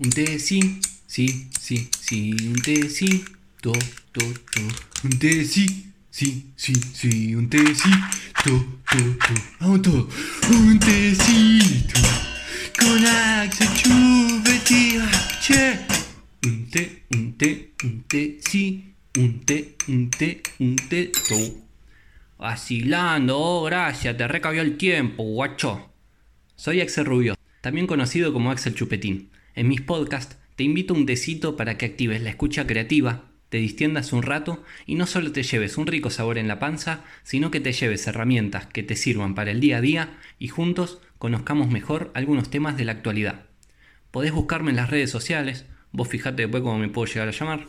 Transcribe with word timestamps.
un 0.00 0.08
té 0.08 0.38
sí, 0.38 0.80
sí, 1.06 1.50
sí, 1.60 1.88
sí, 2.00 2.32
un 2.48 2.56
té 2.62 2.88
sí, 2.88 3.22
to, 3.60 3.72
to, 4.12 4.24
to, 4.48 4.62
un 5.04 5.18
té 5.20 5.44
sí, 5.44 5.66
sí, 6.10 6.46
sí, 6.56 6.72
sí, 6.94 7.34
un 7.34 7.50
té 7.50 7.60
sí, 7.74 7.90
to, 8.42 8.54
to, 8.88 8.96
to, 8.96 9.34
vamos 9.60 9.82
todo, 9.82 10.08
un 10.56 10.78
tecito 10.78 12.00
con 12.78 13.06
Axel 13.06 13.68
Chupetín, 13.76 15.02
che, 15.44 15.76
un 16.46 16.64
té, 16.70 17.02
un 17.12 17.32
té, 17.36 17.50
un 17.84 18.02
té 18.08 18.38
sí, 18.40 18.94
un 19.18 19.44
té, 19.44 19.58
un 19.88 20.08
té, 20.08 20.30
un 20.60 20.76
té, 20.76 21.10
to. 21.28 21.36
Vacilando, 22.38 23.38
oh, 23.38 23.64
gracias, 23.64 24.16
te 24.16 24.26
recabió 24.26 24.62
el 24.62 24.78
tiempo, 24.78 25.24
guacho. 25.24 25.90
Soy 26.56 26.80
Axel 26.80 27.04
Rubio, 27.04 27.36
también 27.60 27.86
conocido 27.86 28.32
como 28.32 28.50
Axel 28.50 28.74
Chupetín. 28.74 29.28
En 29.54 29.68
mis 29.68 29.80
podcasts 29.80 30.36
te 30.56 30.64
invito 30.64 30.94
a 30.94 30.96
un 30.96 31.06
tecito 31.06 31.56
para 31.56 31.76
que 31.76 31.86
actives 31.86 32.22
la 32.22 32.30
escucha 32.30 32.66
creativa, 32.66 33.24
te 33.50 33.58
distiendas 33.58 34.12
un 34.12 34.22
rato 34.22 34.62
y 34.86 34.94
no 34.94 35.06
solo 35.06 35.32
te 35.32 35.42
lleves 35.42 35.76
un 35.76 35.88
rico 35.88 36.08
sabor 36.08 36.38
en 36.38 36.46
la 36.46 36.60
panza, 36.60 37.02
sino 37.24 37.50
que 37.50 37.58
te 37.60 37.72
lleves 37.72 38.06
herramientas 38.06 38.66
que 38.66 38.84
te 38.84 38.94
sirvan 38.94 39.34
para 39.34 39.50
el 39.50 39.60
día 39.60 39.78
a 39.78 39.80
día 39.80 40.18
y 40.38 40.48
juntos 40.48 41.00
conozcamos 41.18 41.68
mejor 41.68 42.12
algunos 42.14 42.48
temas 42.48 42.76
de 42.76 42.84
la 42.84 42.92
actualidad. 42.92 43.46
Podés 44.12 44.32
buscarme 44.32 44.70
en 44.70 44.76
las 44.76 44.88
redes 44.88 45.10
sociales, 45.10 45.66
vos 45.90 46.08
fijate 46.08 46.42
después 46.42 46.62
cómo 46.62 46.78
me 46.78 46.88
puedo 46.88 47.12
llegar 47.12 47.28
a 47.28 47.32
llamar, 47.32 47.66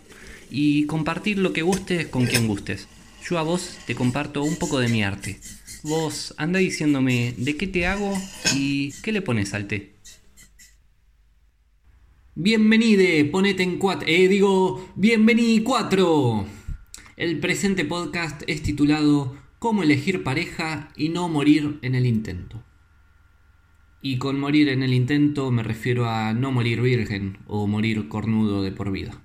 y 0.52 0.86
compartir 0.86 1.40
lo 1.40 1.52
que 1.52 1.64
gustes 1.64 2.08
con 2.08 2.28
quien 2.28 2.48
gustes. 2.48 2.88
Yo 3.28 3.40
a 3.40 3.44
vos 3.44 3.80
te 3.88 3.96
comparto 3.96 4.44
un 4.44 4.58
poco 4.58 4.80
de 4.80 4.88
mi 4.88 5.04
arte. 5.04 5.40
Vos 5.84 6.36
anda 6.38 6.60
diciéndome 6.60 7.34
de 7.38 7.58
qué 7.58 7.68
te 7.68 7.88
hago 7.88 8.16
y 8.56 8.92
qué 9.02 9.12
le 9.12 9.22
pones 9.22 9.54
al 9.54 9.68
té. 9.68 9.91
Bienvenide, 12.36 13.26
ponete 13.26 13.62
en 13.62 13.78
cuatro, 13.78 14.08
eh, 14.08 14.30
digo, 14.30 14.90
bienvení 14.96 15.64
cuatro. 15.64 16.46
El 17.18 17.42
presente 17.42 17.84
podcast 17.84 18.44
es 18.48 18.64
titulado 18.64 19.36
Cómo 19.60 19.84
elegir 19.84 20.24
pareja 20.24 20.94
y 20.96 21.10
no 21.10 21.28
morir 21.28 21.78
en 21.82 21.94
el 21.94 22.06
intento. 22.06 22.64
Y 24.02 24.18
con 24.18 24.40
morir 24.40 24.70
en 24.70 24.82
el 24.82 24.94
intento 24.94 25.52
me 25.52 25.62
refiero 25.62 26.10
a 26.10 26.32
no 26.32 26.54
morir 26.54 26.80
virgen 26.80 27.38
o 27.48 27.68
morir 27.68 28.08
cornudo 28.08 28.64
de 28.64 28.72
por 28.72 28.94
vida. 28.94 29.22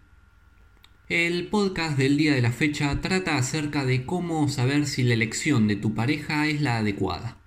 El 1.09 1.47
podcast 1.47 1.97
del 1.97 2.17
día 2.17 2.35
de 2.35 2.43
la 2.43 2.51
fecha 2.51 3.01
trata 3.03 3.37
acerca 3.37 3.85
de 3.85 4.05
cómo 4.05 4.49
saber 4.49 4.85
si 4.85 5.05
la 5.05 5.15
elección 5.15 5.69
de 5.69 5.77
tu 5.77 5.95
pareja 5.95 6.49
es 6.49 6.61
la 6.61 6.79
adecuada. 6.79 7.39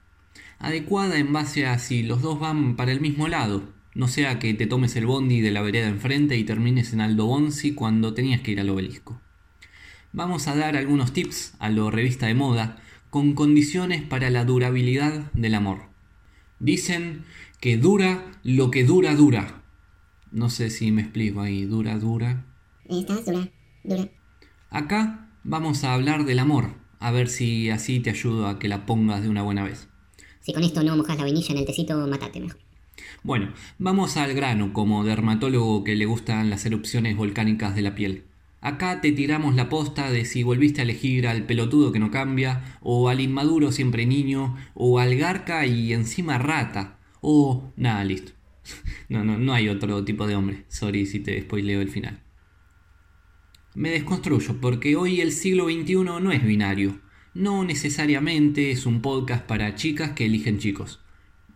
Adecuada 0.58 1.18
en 1.18 1.34
base 1.34 1.66
a 1.66 1.80
si 1.80 2.02
los 2.02 2.22
dos 2.22 2.40
van 2.40 2.78
para 2.78 2.94
el 2.94 3.02
mismo 3.02 3.28
lado, 3.28 3.78
no 4.00 4.08
sea 4.08 4.40
que 4.40 4.54
te 4.54 4.66
tomes 4.66 4.96
el 4.96 5.06
bondi 5.06 5.42
de 5.42 5.52
la 5.52 5.62
vereda 5.62 5.90
enfrente 5.90 6.38
y 6.38 6.46
termines 6.46 6.94
en 6.94 7.02
Aldo 7.02 7.26
Bonzi 7.26 7.74
cuando 7.74 8.14
tenías 8.14 8.40
que 8.40 8.52
ir 8.52 8.62
al 8.62 8.70
obelisco. 8.70 9.20
Vamos 10.14 10.48
a 10.48 10.56
dar 10.56 10.78
algunos 10.78 11.12
tips 11.12 11.56
a 11.60 11.70
lo 11.70 11.92
revista 11.92 12.28
de 12.28 12.34
moda 12.34 12.82
con 13.10 13.34
condiciones 13.34 14.02
para 14.02 14.30
la 14.30 14.46
durabilidad 14.46 15.30
del 15.34 15.54
amor. 15.54 15.82
Dicen 16.60 17.26
que 17.60 17.76
dura 17.76 18.24
lo 18.42 18.72
que 18.72 18.86
dura 18.86 19.16
dura. 19.16 19.64
No 20.32 20.50
sé 20.50 20.70
si 20.70 20.94
me 20.94 21.02
explico 21.02 21.42
ahí, 21.42 21.66
dura, 21.66 22.00
dura. 22.00 22.46
Estás 22.88 23.26
dura, 23.26 23.50
dura. 23.84 24.08
Acá 24.70 25.28
vamos 25.44 25.84
a 25.84 25.94
hablar 25.94 26.24
del 26.24 26.40
amor, 26.40 26.76
a 27.00 27.12
ver 27.12 27.28
si 27.28 27.70
así 27.70 28.00
te 28.00 28.12
ayudo 28.12 28.48
a 28.48 28.60
que 28.60 28.70
la 28.70 28.86
pongas 28.86 29.24
de 29.24 29.28
una 29.28 29.42
buena 29.42 29.66
vez. 29.66 29.90
Si 30.40 30.54
con 30.54 30.64
esto 30.64 30.84
no 30.84 30.96
mojas 30.96 31.18
la 31.18 31.24
vainilla 31.24 31.52
en 31.52 31.58
el 31.58 31.66
tecito, 31.66 32.08
matate 32.08 32.40
mejor. 32.40 32.69
Bueno, 33.22 33.54
vamos 33.78 34.16
al 34.16 34.34
grano 34.34 34.72
como 34.72 35.04
dermatólogo 35.04 35.84
que 35.84 35.96
le 35.96 36.06
gustan 36.06 36.50
las 36.50 36.66
erupciones 36.66 37.18
volcánicas 37.18 37.76
de 37.76 37.82
la 37.82 37.94
piel. 37.94 38.24
Acá 38.62 39.02
te 39.02 39.12
tiramos 39.12 39.56
la 39.56 39.68
posta 39.68 40.10
de 40.10 40.26
si 40.26 40.44
volviste 40.44 40.82
a 40.82 40.84
elegir 40.84 41.28
al 41.28 41.44
pelotudo 41.44 41.92
que 41.92 42.00
no 42.00 42.12
cambia, 42.12 42.78
o 42.82 43.10
al 43.10 43.20
inmaduro 43.20 43.72
siempre 43.72 44.06
niño, 44.06 44.56
o 44.74 45.00
al 45.00 45.16
garca 45.16 45.66
y 45.66 45.94
encima 45.94 46.38
rata, 46.38 46.98
o 47.22 47.72
nada, 47.76 48.04
listo. 48.04 48.32
No, 49.10 49.24
no, 49.24 49.40
no 49.40 49.54
hay 49.54 49.70
otro 49.70 50.06
tipo 50.06 50.28
de 50.28 50.36
hombre. 50.36 50.66
Sorry 50.68 51.08
si 51.08 51.20
te 51.20 51.42
spoileo 51.42 51.82
el 51.82 51.90
final. 51.90 52.22
Me 53.74 53.90
desconstruyo 53.90 54.62
porque 54.62 54.96
hoy 54.96 55.20
el 55.20 55.32
siglo 55.32 55.66
XXI 55.66 55.96
no 55.96 56.32
es 56.32 56.44
binario. 56.44 57.00
No 57.34 57.64
necesariamente 57.64 58.70
es 58.70 58.86
un 58.86 59.02
podcast 59.02 59.46
para 59.46 59.74
chicas 59.74 60.12
que 60.12 60.26
eligen 60.26 60.60
chicos. 60.60 61.00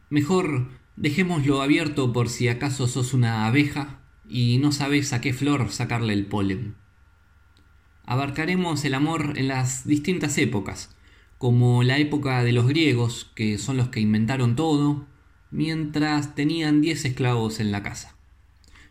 Mejor 0.09 0.69
dejémoslo 0.95 1.61
abierto 1.61 2.13
por 2.13 2.29
si 2.29 2.47
acaso 2.47 2.87
sos 2.87 3.13
una 3.13 3.45
abeja 3.45 3.99
y 4.27 4.57
no 4.59 4.71
sabes 4.71 5.13
a 5.13 5.21
qué 5.21 5.33
flor 5.33 5.71
sacarle 5.71 6.13
el 6.13 6.25
polen. 6.25 6.75
Abarcaremos 8.05 8.83
el 8.85 8.93
amor 8.93 9.33
en 9.37 9.47
las 9.47 9.87
distintas 9.87 10.37
épocas, 10.37 10.95
como 11.37 11.83
la 11.83 11.97
época 11.97 12.43
de 12.43 12.51
los 12.51 12.67
griegos, 12.67 13.31
que 13.35 13.57
son 13.57 13.77
los 13.77 13.89
que 13.89 13.99
inventaron 13.99 14.55
todo, 14.55 15.07
mientras 15.51 16.35
tenían 16.35 16.81
10 16.81 17.05
esclavos 17.05 17.59
en 17.59 17.71
la 17.71 17.83
casa. 17.83 18.15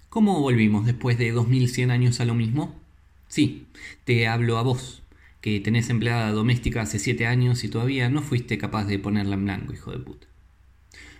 ¿Cómo 0.08 0.40
volvimos 0.40 0.86
después 0.86 1.18
de 1.18 1.32
2100 1.32 1.90
años 1.90 2.20
a 2.20 2.24
lo 2.24 2.34
mismo? 2.34 2.80
Sí, 3.28 3.66
te 4.04 4.28
hablo 4.28 4.58
a 4.58 4.62
vos, 4.62 5.02
que 5.40 5.60
tenés 5.60 5.90
empleada 5.90 6.30
doméstica 6.32 6.82
hace 6.82 6.98
7 6.98 7.26
años 7.26 7.64
y 7.64 7.68
todavía 7.68 8.08
no 8.08 8.22
fuiste 8.22 8.58
capaz 8.58 8.84
de 8.84 8.98
ponerla 8.98 9.34
en 9.34 9.44
blanco, 9.44 9.72
hijo 9.72 9.90
de 9.90 9.98
puta. 9.98 10.31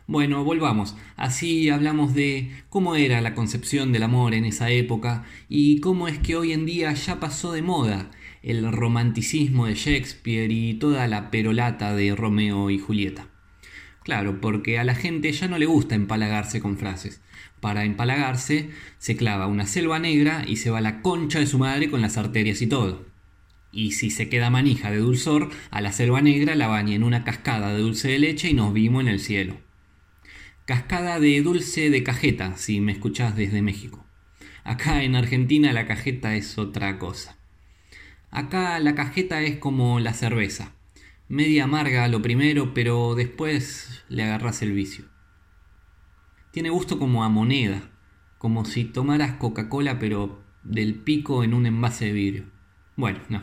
Bueno, 0.07 0.43
volvamos. 0.43 0.97
Así 1.17 1.69
hablamos 1.71 2.13
de 2.15 2.51
cómo 2.69 2.97
era 2.97 3.21
la 3.21 3.35
concepción 3.35 3.93
del 3.93 4.03
amor 4.03 4.35
en 4.35 4.45
esa 4.45 4.71
época 4.71 5.25
y 5.49 5.81
cómo 5.81 6.09
es 6.09 6.19
que 6.19 6.35
hoy 6.37 6.53
en 6.53 6.67
día 6.67 6.93
ya 6.93 7.21
pasó 7.21 7.53
de 7.53 7.63
moda 7.63 8.11
el 8.43 8.71
romanticismo 8.73 9.67
de 9.67 9.75
Shakespeare 9.75 10.51
y 10.51 10.75
toda 10.75 11.07
la 11.07 11.31
perolata 11.31 11.95
de 11.95 12.17
Romeo 12.17 12.71
y 12.71 12.79
Julieta. 12.79 13.29
Claro, 14.03 14.41
porque 14.41 14.81
a 14.81 14.85
la 14.85 14.97
gente 14.97 15.31
ya 15.31 15.47
no 15.47 15.59
le 15.59 15.67
gusta 15.67 15.95
empalagarse 15.95 16.61
con 16.61 16.77
frases. 16.77 17.21
Para 17.61 17.85
empalagarse 17.85 18.71
se 18.99 19.17
clava 19.17 19.47
una 19.47 19.67
selva 19.67 20.01
negra 20.01 20.45
y 20.47 20.57
se 20.57 20.71
va 20.71 20.81
la 20.81 21.01
concha 21.03 21.39
de 21.39 21.47
su 21.47 21.61
madre 21.61 21.89
con 21.89 22.03
las 22.03 22.17
arterias 22.17 22.61
y 22.63 22.67
todo. 22.67 23.07
Y 23.71 23.93
si 23.93 24.11
se 24.11 24.29
queda 24.29 24.51
manija 24.51 24.91
de 24.91 24.99
dulzor, 24.99 25.51
a 25.71 25.81
la 25.81 25.93
selva 25.93 26.21
negra 26.21 26.57
la 26.57 26.67
baña 26.67 26.97
en 26.97 27.05
una 27.05 27.23
cascada 27.23 27.73
de 27.73 27.81
dulce 27.81 28.09
de 28.09 28.19
leche 28.19 28.51
y 28.51 28.55
nos 28.55 28.73
vimos 28.73 29.03
en 29.03 29.09
el 29.09 29.21
cielo. 29.21 29.57
Cascada 30.65 31.19
de 31.19 31.43
dulce 31.43 31.91
de 31.91 32.05
cajeta, 32.05 32.57
si 32.57 32.81
me 32.81 32.93
escuchás 32.93 33.35
desde 33.35 33.63
México. 33.63 34.07
Acá 34.63 35.03
en 35.03 35.17
Argentina 35.17 35.73
la 35.73 35.89
cajeta 35.89 36.37
es 36.37 36.57
otra 36.57 37.01
cosa. 37.01 37.37
Acá 38.31 38.79
la 38.79 38.95
cajeta 38.95 39.43
es 39.43 39.57
como 39.57 39.99
la 39.99 40.13
cerveza. 40.13 40.77
Media 41.27 41.65
amarga 41.65 42.07
lo 42.07 42.23
primero, 42.23 42.75
pero 42.75 43.17
después 43.17 44.05
le 44.09 44.23
agarras 44.23 44.63
el 44.63 44.71
vicio. 44.71 45.07
Tiene 46.53 46.71
gusto 46.71 46.97
como 46.97 47.25
a 47.25 47.29
moneda, 47.29 47.91
como 48.39 48.65
si 48.65 48.85
tomaras 48.85 49.33
Coca-Cola 49.39 49.99
pero 49.99 50.45
del 50.63 50.95
pico 50.95 51.43
en 51.43 51.55
un 51.55 51.67
envase 51.67 52.05
de 52.05 52.13
vidrio. 52.13 52.45
Bueno, 52.95 53.19
no. 53.29 53.43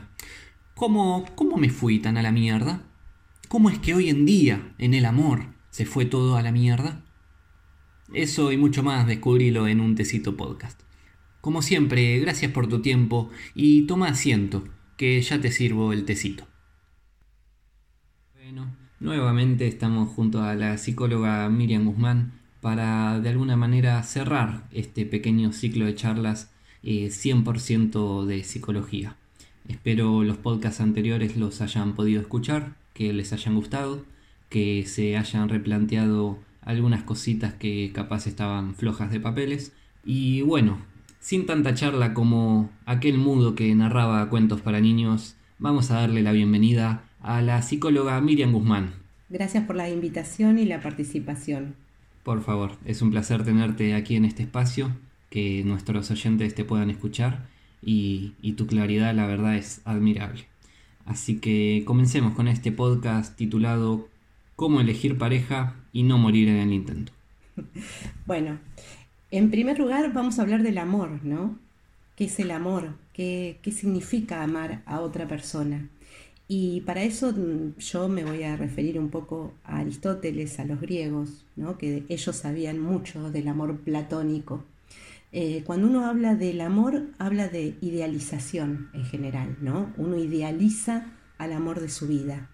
¿Cómo, 0.73 1.25
¿Cómo 1.35 1.57
me 1.57 1.69
fui 1.69 1.99
tan 1.99 2.15
a 2.15 2.23
la 2.23 2.31
mierda? 2.31 2.81
¿Cómo 3.49 3.69
es 3.69 3.77
que 3.77 3.93
hoy 3.93 4.07
en 4.07 4.25
día, 4.25 4.73
en 4.77 4.93
el 4.93 5.03
amor, 5.03 5.47
se 5.69 5.85
fue 5.85 6.05
todo 6.05 6.37
a 6.37 6.41
la 6.41 6.53
mierda? 6.53 7.03
Eso 8.13 8.51
y 8.51 8.57
mucho 8.57 8.81
más 8.81 9.05
descubrilo 9.05 9.67
en 9.67 9.81
un 9.81 9.95
tecito 9.95 10.35
podcast. 10.35 10.81
Como 11.41 11.61
siempre, 11.61 12.19
gracias 12.19 12.51
por 12.51 12.67
tu 12.67 12.81
tiempo 12.81 13.29
y 13.53 13.83
toma 13.83 14.07
asiento, 14.07 14.67
que 14.97 15.21
ya 15.21 15.39
te 15.39 15.51
sirvo 15.51 15.93
el 15.93 16.05
tecito. 16.05 16.47
Bueno, 18.33 18.75
nuevamente 18.99 19.67
estamos 19.67 20.09
junto 20.09 20.41
a 20.41 20.55
la 20.55 20.77
psicóloga 20.77 21.47
Miriam 21.49 21.85
Guzmán 21.85 22.33
para 22.61 23.19
de 23.19 23.29
alguna 23.29 23.55
manera 23.55 24.01
cerrar 24.03 24.67
este 24.71 25.05
pequeño 25.05 25.53
ciclo 25.53 25.85
de 25.85 25.95
charlas 25.95 26.51
100% 26.83 28.25
de 28.25 28.43
psicología. 28.43 29.15
Espero 29.67 30.23
los 30.23 30.37
podcasts 30.37 30.81
anteriores 30.81 31.37
los 31.37 31.61
hayan 31.61 31.93
podido 31.93 32.21
escuchar, 32.21 32.75
que 32.93 33.13
les 33.13 33.31
hayan 33.33 33.55
gustado, 33.55 34.03
que 34.49 34.83
se 34.87 35.15
hayan 35.15 35.47
replanteado 35.47 36.39
algunas 36.69 37.01
cositas 37.01 37.55
que 37.55 37.91
capaz 37.93 38.27
estaban 38.27 38.75
flojas 38.75 39.09
de 39.09 39.19
papeles. 39.19 39.73
Y 40.05 40.43
bueno, 40.43 40.77
sin 41.19 41.47
tanta 41.47 41.73
charla 41.73 42.13
como 42.13 42.69
aquel 42.85 43.17
mudo 43.17 43.55
que 43.55 43.73
narraba 43.73 44.29
cuentos 44.29 44.61
para 44.61 44.79
niños, 44.79 45.35
vamos 45.57 45.89
a 45.89 45.95
darle 45.95 46.21
la 46.21 46.31
bienvenida 46.31 47.05
a 47.21 47.41
la 47.41 47.63
psicóloga 47.63 48.21
Miriam 48.21 48.51
Guzmán. 48.51 48.93
Gracias 49.29 49.65
por 49.65 49.77
la 49.77 49.89
invitación 49.89 50.59
y 50.59 50.65
la 50.65 50.79
participación. 50.79 51.73
Por 52.21 52.43
favor, 52.43 52.73
es 52.85 53.01
un 53.01 53.09
placer 53.09 53.43
tenerte 53.43 53.95
aquí 53.95 54.15
en 54.15 54.25
este 54.25 54.43
espacio, 54.43 54.91
que 55.31 55.63
nuestros 55.63 56.11
oyentes 56.11 56.53
te 56.53 56.65
puedan 56.65 56.91
escuchar 56.91 57.47
y, 57.81 58.33
y 58.43 58.53
tu 58.53 58.67
claridad 58.67 59.15
la 59.15 59.25
verdad 59.25 59.55
es 59.55 59.81
admirable. 59.85 60.45
Así 61.07 61.39
que 61.39 61.81
comencemos 61.87 62.35
con 62.35 62.47
este 62.47 62.71
podcast 62.71 63.35
titulado 63.35 64.07
Cómo 64.55 64.81
elegir 64.81 65.17
pareja 65.17 65.78
y 65.93 66.03
no 66.03 66.17
morir 66.17 66.49
en 66.49 66.57
el 66.57 66.73
intento. 66.73 67.11
Bueno, 68.25 68.59
En 69.31 69.51
primer 69.51 69.77
lugar, 69.77 70.11
vamos 70.11 70.39
a 70.39 70.41
hablar 70.41 70.63
del 70.63 70.79
amor, 70.79 71.23
¿no? 71.23 71.59
¿Qué 72.15 72.25
es 72.25 72.39
el 72.39 72.49
amor? 72.51 72.95
¿Qué, 73.13 73.59
qué 73.61 73.71
significa 73.71 74.43
amar 74.43 74.81
a 74.85 75.01
otra 75.01 75.27
persona? 75.27 75.87
Y 76.51 76.81
para 76.81 77.03
eso 77.03 77.31
mm, 77.31 77.77
yo 77.77 78.09
me 78.09 78.25
voy 78.25 78.41
a 78.43 78.57
referir 78.57 78.99
un 78.99 79.09
poco 79.09 79.53
a 79.63 79.77
Aristóteles, 79.77 80.59
a 80.59 80.65
los 80.65 80.81
griegos, 80.81 81.45
¿no? 81.55 81.77
que 81.77 82.03
ellos 82.09 82.35
sabían 82.35 82.79
mucho 82.79 83.29
del 83.29 83.47
amor 83.47 83.77
platónico. 83.81 84.65
Eh, 85.31 85.61
cuando 85.63 85.87
uno 85.87 86.07
habla 86.07 86.33
del 86.33 86.59
amor, 86.61 87.03
habla 87.19 87.49
de 87.49 87.75
idealización 87.81 88.89
en 88.93 89.05
general, 89.05 89.57
¿no? 89.61 89.93
Uno 89.95 90.17
idealiza 90.17 91.05
al 91.37 91.53
amor 91.53 91.79
de 91.81 91.89
su 91.89 92.07
vida. 92.07 92.49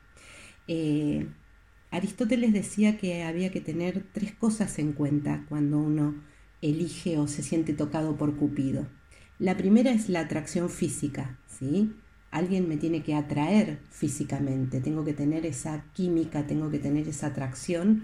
Eh, 0.67 1.25
Aristóteles 1.91 2.53
decía 2.53 2.97
que 2.97 3.23
había 3.23 3.51
que 3.51 3.61
tener 3.61 4.03
tres 4.11 4.33
cosas 4.33 4.79
en 4.79 4.93
cuenta 4.93 5.45
cuando 5.49 5.79
uno 5.79 6.15
elige 6.61 7.17
o 7.17 7.27
se 7.27 7.43
siente 7.43 7.73
tocado 7.73 8.17
por 8.17 8.35
Cupido. 8.35 8.87
La 9.39 9.57
primera 9.57 9.91
es 9.91 10.09
la 10.09 10.21
atracción 10.21 10.69
física, 10.69 11.37
¿sí? 11.47 11.91
alguien 12.35 12.67
me 12.67 12.75
tiene 12.75 13.01
que 13.01 13.15
atraer 13.15 13.79
físicamente, 13.89 14.81
tengo 14.81 15.05
que 15.05 15.13
tener 15.13 15.45
esa 15.45 15.85
química, 15.93 16.45
tengo 16.45 16.69
que 16.69 16.79
tener 16.79 17.07
esa 17.07 17.27
atracción 17.27 18.03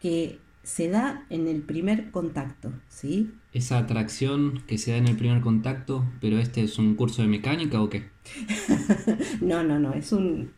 que 0.00 0.38
se 0.62 0.90
da 0.90 1.24
en 1.30 1.48
el 1.48 1.62
primer 1.62 2.10
contacto, 2.10 2.72
¿sí? 2.90 3.30
Esa 3.54 3.78
atracción 3.78 4.62
que 4.66 4.76
se 4.76 4.90
da 4.90 4.98
en 4.98 5.08
el 5.08 5.16
primer 5.16 5.40
contacto, 5.40 6.04
pero 6.20 6.38
este 6.38 6.62
es 6.62 6.78
un 6.78 6.94
curso 6.94 7.22
de 7.22 7.28
mecánica 7.28 7.80
o 7.80 7.88
qué? 7.88 8.04
no, 9.40 9.64
no, 9.64 9.78
no, 9.78 9.94
es 9.94 10.12
un, 10.12 10.50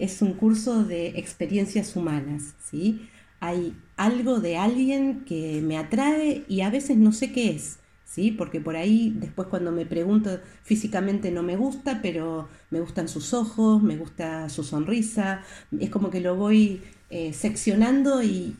es 0.00 0.22
un 0.22 0.32
curso 0.32 0.84
de 0.84 1.08
experiencias 1.18 1.94
humanas, 1.94 2.54
¿sí? 2.58 3.08
Hay 3.38 3.74
algo 3.96 4.40
de 4.40 4.56
alguien 4.56 5.24
que 5.24 5.62
me 5.62 5.76
atrae 5.76 6.44
y 6.48 6.62
a 6.62 6.70
veces 6.70 6.96
no 6.96 7.12
sé 7.12 7.32
qué 7.32 7.50
es, 7.50 7.78
¿sí? 8.04 8.32
Porque 8.32 8.60
por 8.60 8.76
ahí 8.76 9.14
después 9.16 9.48
cuando 9.48 9.72
me 9.72 9.86
pregunto 9.86 10.40
físicamente 10.62 11.30
no 11.30 11.42
me 11.42 11.56
gusta, 11.56 12.00
pero 12.02 12.48
me 12.70 12.80
gustan 12.80 13.08
sus 13.08 13.32
ojos, 13.34 13.82
me 13.82 13.96
gusta 13.96 14.48
su 14.48 14.64
sonrisa, 14.64 15.42
es 15.78 15.90
como 15.90 16.10
que 16.10 16.20
lo 16.20 16.34
voy 16.34 16.82
eh, 17.10 17.32
seccionando 17.32 18.22
y, 18.22 18.56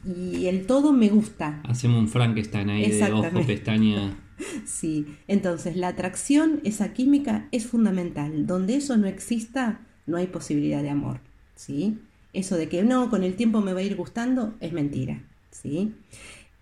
el 0.47 0.67
todo 0.67 0.93
me 0.93 1.09
gusta. 1.09 1.63
Hacemos 1.65 2.01
un 2.01 2.09
Frankenstein 2.09 2.69
ahí 2.71 2.91
de 2.91 3.13
ojo, 3.13 3.47
pestaña. 3.47 4.17
Sí, 4.65 5.07
entonces 5.29 5.77
la 5.77 5.89
atracción, 5.89 6.61
esa 6.65 6.95
química 6.95 7.47
es 7.53 7.67
fundamental. 7.67 8.47
Donde 8.47 8.77
eso 8.77 8.97
no 8.97 9.07
exista, 9.07 9.83
no 10.07 10.17
hay 10.17 10.29
posibilidad 10.29 10.83
de 10.83 10.89
amor, 10.89 11.21
¿sí? 11.61 11.99
Eso 12.33 12.57
de 12.57 12.69
que 12.69 12.83
no, 12.83 13.11
con 13.11 13.23
el 13.23 13.37
tiempo 13.37 13.61
me 13.61 13.75
va 13.75 13.81
a 13.81 13.83
ir 13.83 13.97
gustando, 13.97 14.55
es 14.61 14.73
mentira, 14.73 15.23
¿sí? 15.51 15.95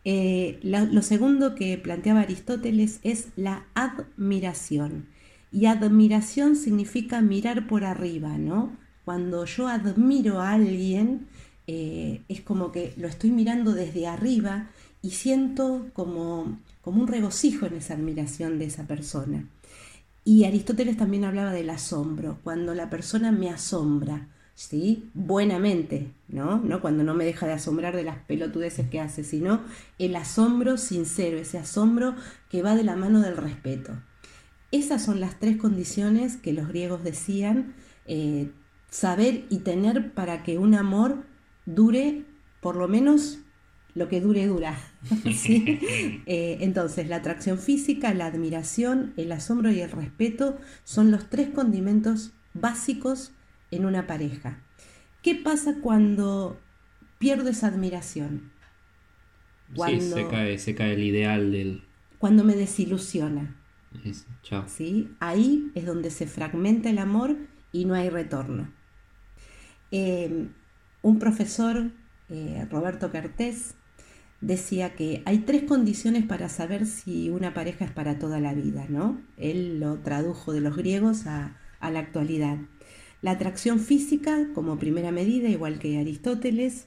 Eh, 0.05 0.59
lo 0.62 1.03
segundo 1.03 1.55
que 1.55 1.77
planteaba 1.79 2.21
Aristóteles 2.21 2.99
es 3.03 3.29
la 3.37 3.67
admiración. 3.75 5.06
Y 5.53 5.67
admiración 5.67 6.56
significa 6.56 7.21
mirar 7.21 7.67
por 7.69 7.85
arriba, 7.85 8.39
¿no? 8.39 8.77
Cuando 9.05 9.45
yo 9.45 9.69
admiro 9.69 10.41
a 10.41 10.53
alguien, 10.53 11.27
eh, 11.67 12.23
es 12.29 12.41
como 12.41 12.73
que 12.73 12.93
lo 12.97 13.09
estoy 13.09 13.31
mirando 13.31 13.73
desde 13.73 14.06
arriba 14.06 14.71
y 15.00 15.11
siento 15.11 15.87
como, 15.93 16.59
como 16.83 17.03
un 17.03 17.09
regocijo 17.09 17.67
en 17.67 17.75
esa 17.75 17.95
admiración 17.95 18.59
de 18.59 18.65
esa 18.65 18.87
persona. 18.87 19.47
Y 20.25 20.45
Aristóteles 20.45 20.97
también 20.97 21.25
hablaba 21.25 21.53
del 21.53 21.71
asombro, 21.71 22.39
cuando 22.43 22.75
la 22.75 22.91
persona 22.91 23.33
me 23.33 23.49
asombra, 23.49 24.29
¿sí? 24.59 25.09
Buenamente, 25.15 26.11
¿no? 26.27 26.59
¿no? 26.59 26.81
Cuando 26.81 27.05
no 27.05 27.15
me 27.15 27.25
deja 27.25 27.47
de 27.47 27.53
asombrar 27.53 27.95
de 27.95 28.03
las 28.03 28.19
pelotudeces 28.19 28.89
que 28.89 28.99
hace, 28.99 29.23
sino 29.23 29.61
el 30.01 30.17
asombro 30.17 30.79
sincero, 30.79 31.39
ese 31.39 31.59
asombro 31.59 32.17
que 32.51 32.61
va 32.61 32.75
de 32.75 32.83
la 32.83 32.97
mano 32.97 33.21
del 33.21 33.37
respeto. 33.37 33.93
Esas 34.73 35.05
son 35.05 35.21
las 35.21 35.39
tres 35.39 35.59
condiciones 35.59 36.37
que 36.37 36.53
los 36.53 36.67
griegos 36.67 37.05
decían 37.05 37.77
eh, 38.07 38.51
saber 38.91 39.45
y 39.49 39.59
tener 39.59 40.13
para 40.13 40.43
que 40.43 40.59
un 40.59 40.75
amor 40.75 41.25
dure 41.65 42.25
por 42.61 42.75
lo 42.75 42.89
menos 42.89 43.39
lo 43.95 44.09
que 44.09 44.21
dure 44.21 44.45
dura. 44.49 44.77
Eh, 46.31 46.59
entonces, 46.61 47.09
la 47.09 47.17
atracción 47.17 47.59
física, 47.59 48.13
la 48.13 48.27
admiración, 48.27 49.15
el 49.17 49.31
asombro 49.31 49.71
y 49.71 49.81
el 49.81 49.91
respeto 49.91 50.59
son 50.83 51.13
los 51.13 51.31
tres 51.31 51.49
condimentos 51.49 52.33
básicos 52.55 53.33
en 53.70 53.85
una 53.85 54.06
pareja. 54.06 54.62
¿Qué 55.23 55.35
pasa 55.35 55.76
cuando 55.82 56.61
pierdo 57.19 57.50
esa 57.50 57.67
admiración? 57.67 58.53
sí, 59.75 60.00
se 60.00 60.26
cae, 60.29 60.59
se 60.59 60.75
cae 60.75 60.94
el 60.94 61.03
ideal 61.03 61.53
del... 61.53 61.82
Cuando 62.19 62.44
me 62.44 62.55
desilusiona. 62.55 63.56
chao. 64.43 64.65
¿sí? 64.67 65.15
Ahí 65.20 65.70
es 65.75 65.87
donde 65.87 66.11
se 66.11 66.26
fragmenta 66.26 66.91
el 66.91 66.99
amor 66.99 67.37
y 67.73 67.85
no 67.85 67.94
hay 67.94 68.09
retorno. 68.09 68.73
Eh, 69.91 70.49
un 71.03 71.19
profesor, 71.19 71.91
eh, 72.29 72.67
Roberto 72.71 73.11
Cartés, 73.11 73.75
decía 74.41 74.94
que 74.94 75.23
hay 75.26 75.38
tres 75.38 75.64
condiciones 75.64 76.25
para 76.25 76.49
saber 76.49 76.87
si 76.87 77.29
una 77.31 77.55
pareja 77.55 77.85
es 77.85 77.91
para 77.91 78.19
toda 78.19 78.41
la 78.41 78.55
vida, 78.55 78.87
¿no? 78.88 79.21
Él 79.37 79.81
lo 79.81 79.99
tradujo 79.99 80.53
de 80.53 80.61
los 80.61 80.76
griegos 80.76 81.26
a 81.26 81.56
la 81.81 81.99
actualidad. 81.99 82.59
La 83.20 83.32
atracción 83.32 83.81
física 83.81 84.49
como 84.55 84.79
primera 84.79 85.11
medida, 85.11 85.49
igual 85.49 85.79
que 85.79 85.99
Aristóteles. 85.99 86.87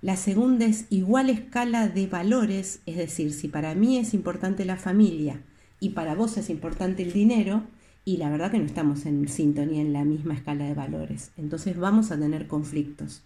La 0.00 0.16
segunda 0.16 0.64
es 0.64 0.86
igual 0.90 1.28
escala 1.28 1.88
de 1.88 2.06
valores, 2.06 2.80
es 2.86 2.96
decir, 2.96 3.32
si 3.32 3.48
para 3.48 3.74
mí 3.74 3.98
es 3.98 4.14
importante 4.14 4.64
la 4.64 4.76
familia 4.76 5.42
y 5.80 5.90
para 5.90 6.14
vos 6.14 6.36
es 6.36 6.50
importante 6.50 7.02
el 7.02 7.12
dinero, 7.12 7.64
y 8.04 8.16
la 8.16 8.30
verdad 8.30 8.50
que 8.50 8.58
no 8.58 8.64
estamos 8.64 9.04
en 9.04 9.28
sintonía 9.28 9.82
en 9.82 9.92
la 9.92 10.04
misma 10.04 10.32
escala 10.32 10.64
de 10.64 10.72
valores, 10.72 11.30
entonces 11.36 11.76
vamos 11.76 12.10
a 12.10 12.18
tener 12.18 12.46
conflictos. 12.46 13.22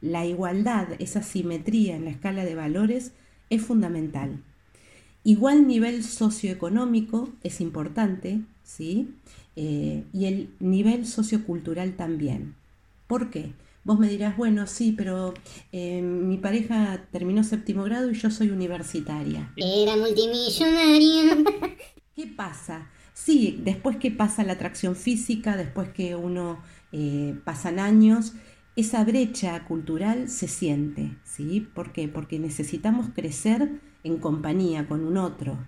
La 0.00 0.26
igualdad, 0.26 0.88
esa 0.98 1.22
simetría 1.22 1.94
en 1.94 2.04
la 2.04 2.10
escala 2.10 2.44
de 2.44 2.56
valores 2.56 3.12
es 3.48 3.62
fundamental. 3.62 4.40
Igual 5.22 5.68
nivel 5.68 6.02
socioeconómico 6.02 7.30
es 7.42 7.60
importante, 7.60 8.40
¿sí? 8.64 9.14
Eh, 9.56 10.04
y 10.12 10.26
el 10.26 10.50
nivel 10.60 11.06
sociocultural 11.06 11.96
también. 11.96 12.54
¿Por 13.06 13.30
qué? 13.30 13.52
Vos 13.84 13.98
me 13.98 14.08
dirás, 14.08 14.36
bueno, 14.36 14.66
sí, 14.66 14.94
pero 14.96 15.34
eh, 15.70 16.00
mi 16.00 16.38
pareja 16.38 17.06
terminó 17.12 17.44
séptimo 17.44 17.84
grado 17.84 18.10
y 18.10 18.14
yo 18.14 18.30
soy 18.30 18.50
universitaria. 18.50 19.52
Era 19.56 19.96
multimillonaria. 19.96 21.36
¿Qué 22.16 22.26
pasa? 22.26 22.88
Sí, 23.12 23.60
después 23.62 23.98
que 23.98 24.10
pasa 24.10 24.42
la 24.42 24.54
atracción 24.54 24.96
física, 24.96 25.56
después 25.56 25.90
que 25.90 26.16
uno 26.16 26.60
eh, 26.92 27.38
pasan 27.44 27.78
años, 27.78 28.32
esa 28.74 29.04
brecha 29.04 29.64
cultural 29.66 30.28
se 30.28 30.48
siente, 30.48 31.16
¿sí? 31.22 31.60
¿Por 31.60 31.92
qué? 31.92 32.08
Porque 32.08 32.38
necesitamos 32.38 33.08
crecer 33.14 33.80
en 34.02 34.18
compañía 34.18 34.88
con 34.88 35.04
un 35.04 35.16
otro, 35.16 35.58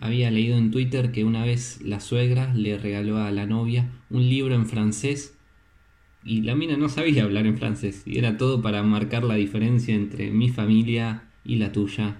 había 0.00 0.30
leído 0.30 0.56
en 0.56 0.70
Twitter 0.70 1.12
que 1.12 1.24
una 1.24 1.44
vez 1.44 1.80
la 1.82 2.00
suegra 2.00 2.52
le 2.54 2.78
regaló 2.78 3.18
a 3.18 3.30
la 3.30 3.46
novia 3.46 3.90
un 4.10 4.28
libro 4.28 4.54
en 4.54 4.66
francés 4.66 5.36
y 6.24 6.42
la 6.42 6.54
mina 6.54 6.76
no 6.76 6.88
sabía 6.88 7.24
hablar 7.24 7.46
en 7.46 7.58
francés 7.58 8.02
y 8.04 8.18
era 8.18 8.36
todo 8.36 8.62
para 8.62 8.82
marcar 8.82 9.24
la 9.24 9.34
diferencia 9.34 9.94
entre 9.94 10.30
mi 10.30 10.50
familia 10.50 11.24
y 11.44 11.56
la 11.56 11.72
tuya. 11.72 12.18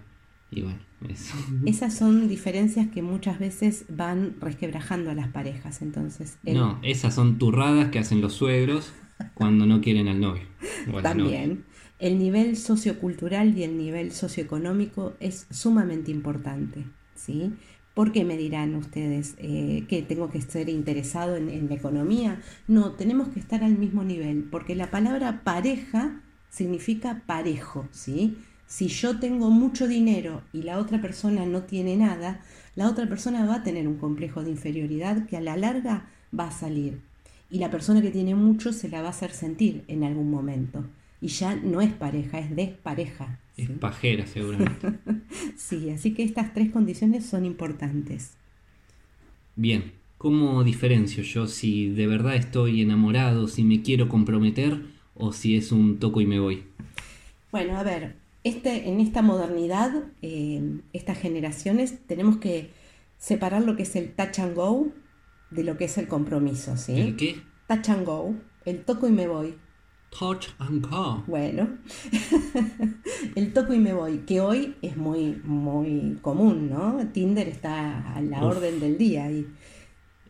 Y 0.51 0.63
bueno, 0.63 0.79
eso. 1.09 1.37
Esas 1.67 1.95
son 1.95 2.29
diferencias 2.29 2.89
que 2.89 3.03
muchas 3.03 3.39
veces 3.39 3.85
van 3.89 4.37
resquebrajando 4.41 5.11
a 5.11 5.15
las 5.15 5.29
parejas, 5.29 5.83
entonces. 5.83 6.39
No, 6.43 6.79
esas 6.83 7.15
son 7.15 7.39
turradas 7.39 7.91
que 7.91 7.99
hacen 7.99 8.21
los 8.21 8.33
suegros 8.33 8.93
cuando 9.35 9.67
no 9.67 9.81
quieren 9.81 10.09
al 10.09 10.21
novio. 10.21 10.45
También. 11.03 11.65
El 11.99 12.19
nivel 12.19 12.57
sociocultural 12.57 13.59
y 13.59 13.65
el 13.65 13.77
nivel 13.77 14.13
socioeconómico 14.13 15.15
es 15.19 15.47
sumamente 15.51 16.13
importante. 16.13 16.85
¿Sí? 17.19 17.53
¿Por 17.99 18.13
qué 18.13 18.25
me 18.25 18.37
dirán 18.37 18.77
ustedes 18.77 19.35
eh, 19.39 19.85
que 19.89 20.03
tengo 20.03 20.31
que 20.31 20.41
ser 20.41 20.69
interesado 20.69 21.35
en, 21.37 21.69
la 21.69 21.75
economía? 21.75 22.41
No, 22.69 22.93
tenemos 22.93 23.29
que 23.29 23.41
estar 23.41 23.65
al 23.65 23.77
mismo 23.77 24.05
nivel, 24.05 24.45
porque 24.45 24.77
la 24.77 24.91
palabra 24.91 25.43
pareja 25.43 26.21
significa 26.49 27.25
parejo, 27.27 27.89
¿sí? 27.91 28.39
Si 28.69 28.87
yo 28.87 29.19
tengo 29.19 29.51
mucho 29.51 29.89
dinero 29.89 30.43
y 30.53 30.63
la 30.63 30.79
otra 30.79 31.01
persona 31.01 31.45
no 31.45 31.63
tiene 31.63 31.97
nada, 31.97 32.41
la 32.77 32.89
otra 32.89 33.09
persona 33.09 33.45
va 33.47 33.57
a 33.57 33.63
tener 33.65 33.89
un 33.89 33.97
complejo 33.97 34.45
de 34.45 34.51
inferioridad 34.51 35.27
que 35.27 35.37
a 35.37 35.41
la 35.41 35.57
larga 35.57 36.07
va 36.39 36.47
a 36.47 36.53
salir. 36.53 37.01
Y 37.51 37.59
la 37.59 37.71
persona 37.71 38.01
que 38.01 38.13
tiene 38.13 38.37
mucho 38.37 38.73
se 38.73 38.89
la 38.89 39.01
va 39.01 39.09
a 39.09 39.11
hacer 39.11 39.33
sentir 39.33 39.83
en 39.89 40.05
algún 40.05 40.31
momento. 40.31 40.85
Y 41.21 41.27
ya 41.29 41.57
no 41.57 41.81
es 41.81 41.93
pareja, 41.93 42.39
es 42.39 42.55
despareja. 42.55 43.41
Es 43.57 43.71
pajera 43.71 44.25
seguramente. 44.25 44.93
sí, 45.57 45.91
así 45.91 46.15
que 46.15 46.23
estas 46.23 46.55
tres 46.55 46.71
condiciones 46.71 47.25
son 47.27 47.45
importantes. 47.45 48.33
Bien, 49.57 49.93
¿cómo 50.19 50.65
diferencio 50.65 51.23
yo 51.23 51.47
si 51.47 51.89
de 51.89 52.07
verdad 52.07 52.37
estoy 52.37 52.83
enamorado, 52.83 53.49
si 53.49 53.65
me 53.65 53.83
quiero 53.83 54.09
comprometer 54.09 54.83
o 55.15 55.33
si 55.33 55.57
es 55.57 55.73
un 55.73 55.99
toco 55.99 56.21
y 56.21 56.27
me 56.27 56.41
voy? 56.41 56.65
Bueno, 57.51 57.77
a 57.79 57.83
ver, 57.83 58.17
Este, 58.45 58.89
en 58.89 59.01
esta 59.01 59.21
modernidad, 59.21 60.05
eh, 60.23 60.81
estas 60.93 61.19
generaciones, 61.19 61.99
tenemos 62.07 62.37
que 62.39 62.71
separar 63.19 63.63
lo 63.63 63.77
que 63.77 63.83
es 63.83 63.97
el 63.97 64.13
touch 64.15 64.39
and 64.39 64.55
go 64.55 64.93
de 65.51 65.65
lo 65.65 65.77
que 65.77 65.85
es 65.87 65.99
el 65.99 66.09
compromiso, 66.09 66.77
¿sí? 66.77 66.93
¿El 67.01 67.17
qué? 67.17 67.43
Touch 67.67 67.89
and 67.91 68.07
go, 68.07 68.35
el 68.65 68.85
toco 68.85 69.09
y 69.09 69.13
me 69.13 69.27
voy. 69.27 69.57
Touch 70.11 70.49
and 70.59 70.83
go. 70.89 71.23
Bueno, 71.27 71.69
el 73.35 73.53
toco 73.53 73.75
y 73.75 73.79
me 73.79 73.93
voy, 73.93 74.19
que 74.27 74.41
hoy 74.41 74.75
es 74.83 74.97
muy, 74.97 75.41
muy 75.45 76.19
común, 76.23 76.71
¿no? 76.71 76.99
Tinder 77.13 77.49
está 77.49 78.15
a 78.15 78.21
la 78.21 78.45
Uf. 78.45 78.57
orden 78.57 78.81
del 78.81 78.99
día 78.99 79.31
y 79.31 79.47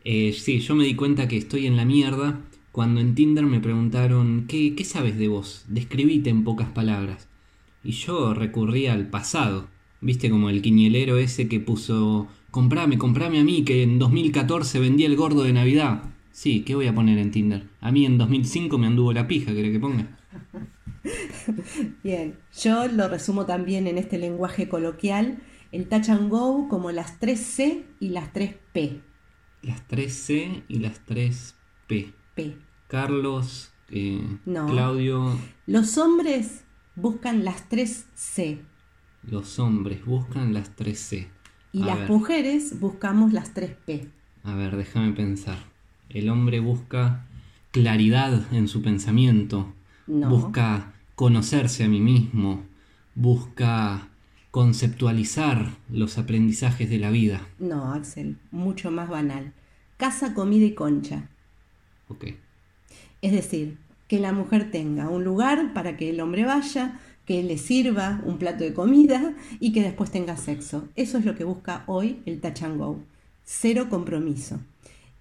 Eh, 0.03 0.33
sí, 0.33 0.59
yo 0.59 0.75
me 0.75 0.85
di 0.85 0.95
cuenta 0.95 1.27
que 1.27 1.37
estoy 1.37 1.65
en 1.67 1.75
la 1.77 1.85
mierda 1.85 2.41
cuando 2.71 3.01
en 3.01 3.15
Tinder 3.15 3.45
me 3.45 3.59
preguntaron, 3.59 4.45
¿qué, 4.47 4.75
qué 4.75 4.85
sabes 4.85 5.17
de 5.17 5.27
vos? 5.27 5.65
Describite 5.67 6.29
en 6.29 6.43
pocas 6.43 6.69
palabras. 6.69 7.27
Y 7.83 7.91
yo 7.93 8.33
recurrí 8.33 8.87
al 8.87 9.09
pasado. 9.09 9.69
¿Viste 10.01 10.29
como 10.29 10.49
el 10.49 10.61
quiñelero 10.61 11.17
ese 11.17 11.47
que 11.49 11.59
puso, 11.59 12.27
comprame, 12.51 12.97
comprame 12.97 13.39
a 13.39 13.43
mí, 13.43 13.63
que 13.65 13.83
en 13.83 13.99
2014 13.99 14.79
vendí 14.79 15.03
el 15.05 15.15
gordo 15.17 15.43
de 15.43 15.53
Navidad? 15.53 16.03
Sí, 16.31 16.63
¿qué 16.63 16.75
voy 16.75 16.87
a 16.87 16.93
poner 16.95 17.17
en 17.17 17.31
Tinder? 17.31 17.67
A 17.81 17.91
mí 17.91 18.05
en 18.05 18.17
2005 18.17 18.77
me 18.77 18.87
anduvo 18.87 19.13
la 19.13 19.27
pija, 19.27 19.53
¿querés 19.53 19.71
que 19.71 19.79
ponga? 19.79 20.17
Bien, 22.03 22.37
yo 22.57 22.87
lo 22.87 23.07
resumo 23.07 23.45
también 23.45 23.87
en 23.87 23.97
este 23.97 24.17
lenguaje 24.17 24.69
coloquial, 24.69 25.39
el 25.71 25.87
touch 25.87 26.09
and 26.09 26.29
go 26.29 26.67
como 26.69 26.91
las 26.91 27.19
3 27.19 27.39
C 27.39 27.85
y 27.99 28.09
las 28.09 28.31
3 28.33 28.55
P. 28.73 29.01
Las 29.61 29.85
3 29.87 30.13
C 30.13 30.63
y 30.67 30.79
las 30.79 30.99
3 31.05 31.55
P. 31.87 32.13
Carlos, 32.87 33.71
eh, 33.89 34.21
No. 34.45 34.67
Claudio, 34.67 35.37
Los 35.67 35.97
hombres 35.97 36.63
buscan 36.95 37.43
las 37.43 37.67
3 37.69 38.05
C 38.13 38.59
los 39.23 39.59
hombres 39.59 40.05
buscan 40.05 40.53
las 40.53 40.75
3 40.75 40.97
C. 40.99 41.27
y 41.71 41.83
A 41.83 41.85
las 41.87 41.99
ver. 41.99 42.09
mujeres 42.09 42.79
buscamos 42.79 43.33
las 43.33 43.53
3 43.53 43.75
P. 43.85 44.07
A 44.43 44.55
ver, 44.55 44.75
déjame 44.77 45.11
pensar. 45.13 45.57
El 46.09 46.29
hombre 46.29 46.59
busca 46.59 47.25
claridad 47.71 48.41
en 48.53 48.67
su 48.67 48.81
pensamiento, 48.81 49.73
No. 50.07 50.29
busca 50.29 50.93
conocerse 51.15 51.83
a 51.83 51.87
mí 51.87 51.99
mismo, 51.99 52.63
busca 53.15 54.07
conceptualizar 54.51 55.69
los 55.91 56.17
aprendizajes 56.17 56.89
de 56.89 56.97
la 56.97 57.11
vida. 57.11 57.41
No, 57.59 57.93
Axel, 57.93 58.37
mucho 58.51 58.89
más 58.89 59.09
banal. 59.09 59.53
Casa, 59.97 60.33
comida 60.33 60.65
y 60.65 60.73
concha. 60.73 61.27
Ok, 62.07 62.25
Es 63.21 63.31
decir, 63.33 63.77
que 64.07 64.17
la 64.19 64.31
mujer 64.31 64.71
tenga 64.71 65.09
un 65.09 65.23
lugar 65.23 65.73
para 65.73 65.95
que 65.97 66.09
el 66.09 66.21
hombre 66.21 66.45
vaya, 66.45 66.99
que 67.25 67.43
le 67.43 67.57
sirva 67.59 68.21
un 68.25 68.39
plato 68.39 68.63
de 68.63 68.73
comida 68.73 69.33
y 69.59 69.71
que 69.73 69.83
después 69.83 70.09
tenga 70.09 70.35
sexo. 70.37 70.87
Eso 70.95 71.19
es 71.19 71.25
lo 71.25 71.35
que 71.35 71.43
busca 71.43 71.83
hoy 71.85 72.21
el 72.25 72.39
touch 72.41 72.63
and 72.63 72.77
go. 72.79 72.99
Cero 73.43 73.87
compromiso. 73.89 74.59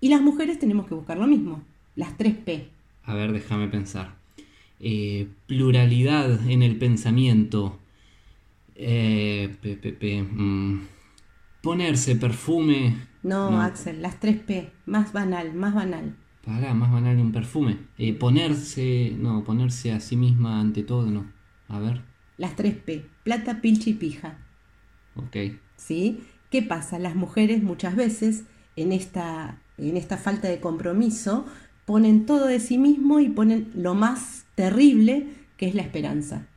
Y 0.01 0.09
las 0.09 0.21
mujeres 0.21 0.59
tenemos 0.59 0.87
que 0.87 0.95
buscar 0.95 1.19
lo 1.19 1.27
mismo, 1.27 1.63
las 1.97 2.17
3 2.17 2.35
P. 2.37 2.69
a 3.05 3.15
ver, 3.15 3.33
déjame 3.33 3.69
pensar. 3.69 4.17
Eh, 4.81 5.29
pluralidad 5.47 6.49
en 6.49 6.63
el 6.63 6.77
pensamiento. 6.79 7.79
Eh, 8.75 9.57
pe- 9.61 9.77
pe- 9.77 9.93
pe, 9.93 10.23
mm, 10.23 10.83
ponerse 11.63 12.15
perfume. 12.17 12.95
No, 13.23 13.51
No. 13.51 13.61
Axel, 13.63 14.01
las 14.03 14.21
3 14.21 14.37
P, 14.39 14.71
más 14.87 15.13
banal, 15.13 15.53
más 15.55 15.75
banal. 15.75 16.15
Pará, 16.45 16.73
más 16.75 16.93
banal 16.93 17.17
un 17.19 17.33
perfume. 17.33 17.79
Eh, 17.99 18.13
ponerse. 18.15 19.15
No, 19.19 19.43
ponerse 19.45 19.93
a 19.93 20.01
sí 20.01 20.17
misma 20.17 20.61
ante 20.61 20.83
todo, 20.85 21.11
no. 21.11 21.27
A 21.69 21.79
ver. 21.81 22.03
Las 22.37 22.55
3 22.55 22.75
P, 22.77 23.05
plata, 23.25 23.61
pilcha 23.61 23.91
y 23.91 23.95
pija. 23.95 24.39
Ok. 25.17 25.37
¿sí? 25.77 26.21
¿Qué 26.51 26.63
pasa? 26.63 26.99
Las 26.99 27.17
mujeres 27.17 27.63
muchas 27.63 27.97
veces 27.97 28.45
en 28.77 28.93
esta, 28.93 29.61
en 29.79 29.97
esta 29.97 30.17
falta 30.17 30.49
de 30.49 30.61
compromiso 30.61 31.47
ponen 31.85 32.27
todo 32.27 32.47
de 32.47 32.61
sí 32.61 32.79
mismo 32.79 33.21
y 33.21 33.29
ponen 33.29 33.71
lo 33.75 33.95
más 33.95 34.45
terrible 34.55 35.29
que 35.57 35.69
es 35.69 35.75
la 35.75 35.83
esperanza, 35.83 36.49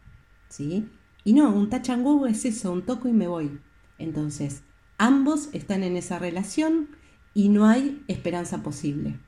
¿sí? 0.49 0.85
Y 1.23 1.33
no, 1.33 1.53
un 1.53 1.69
go 2.03 2.25
es 2.27 2.45
eso, 2.45 2.71
un 2.71 2.85
toco 2.85 3.07
y 3.07 3.13
me 3.13 3.27
voy. 3.27 3.59
Entonces, 3.97 4.63
ambos 4.97 5.49
están 5.53 5.83
en 5.83 5.95
esa 5.95 6.19
relación 6.19 6.89
y 7.33 7.49
no 7.49 7.67
hay 7.67 8.01
esperanza 8.07 8.63
posible. 8.63 9.19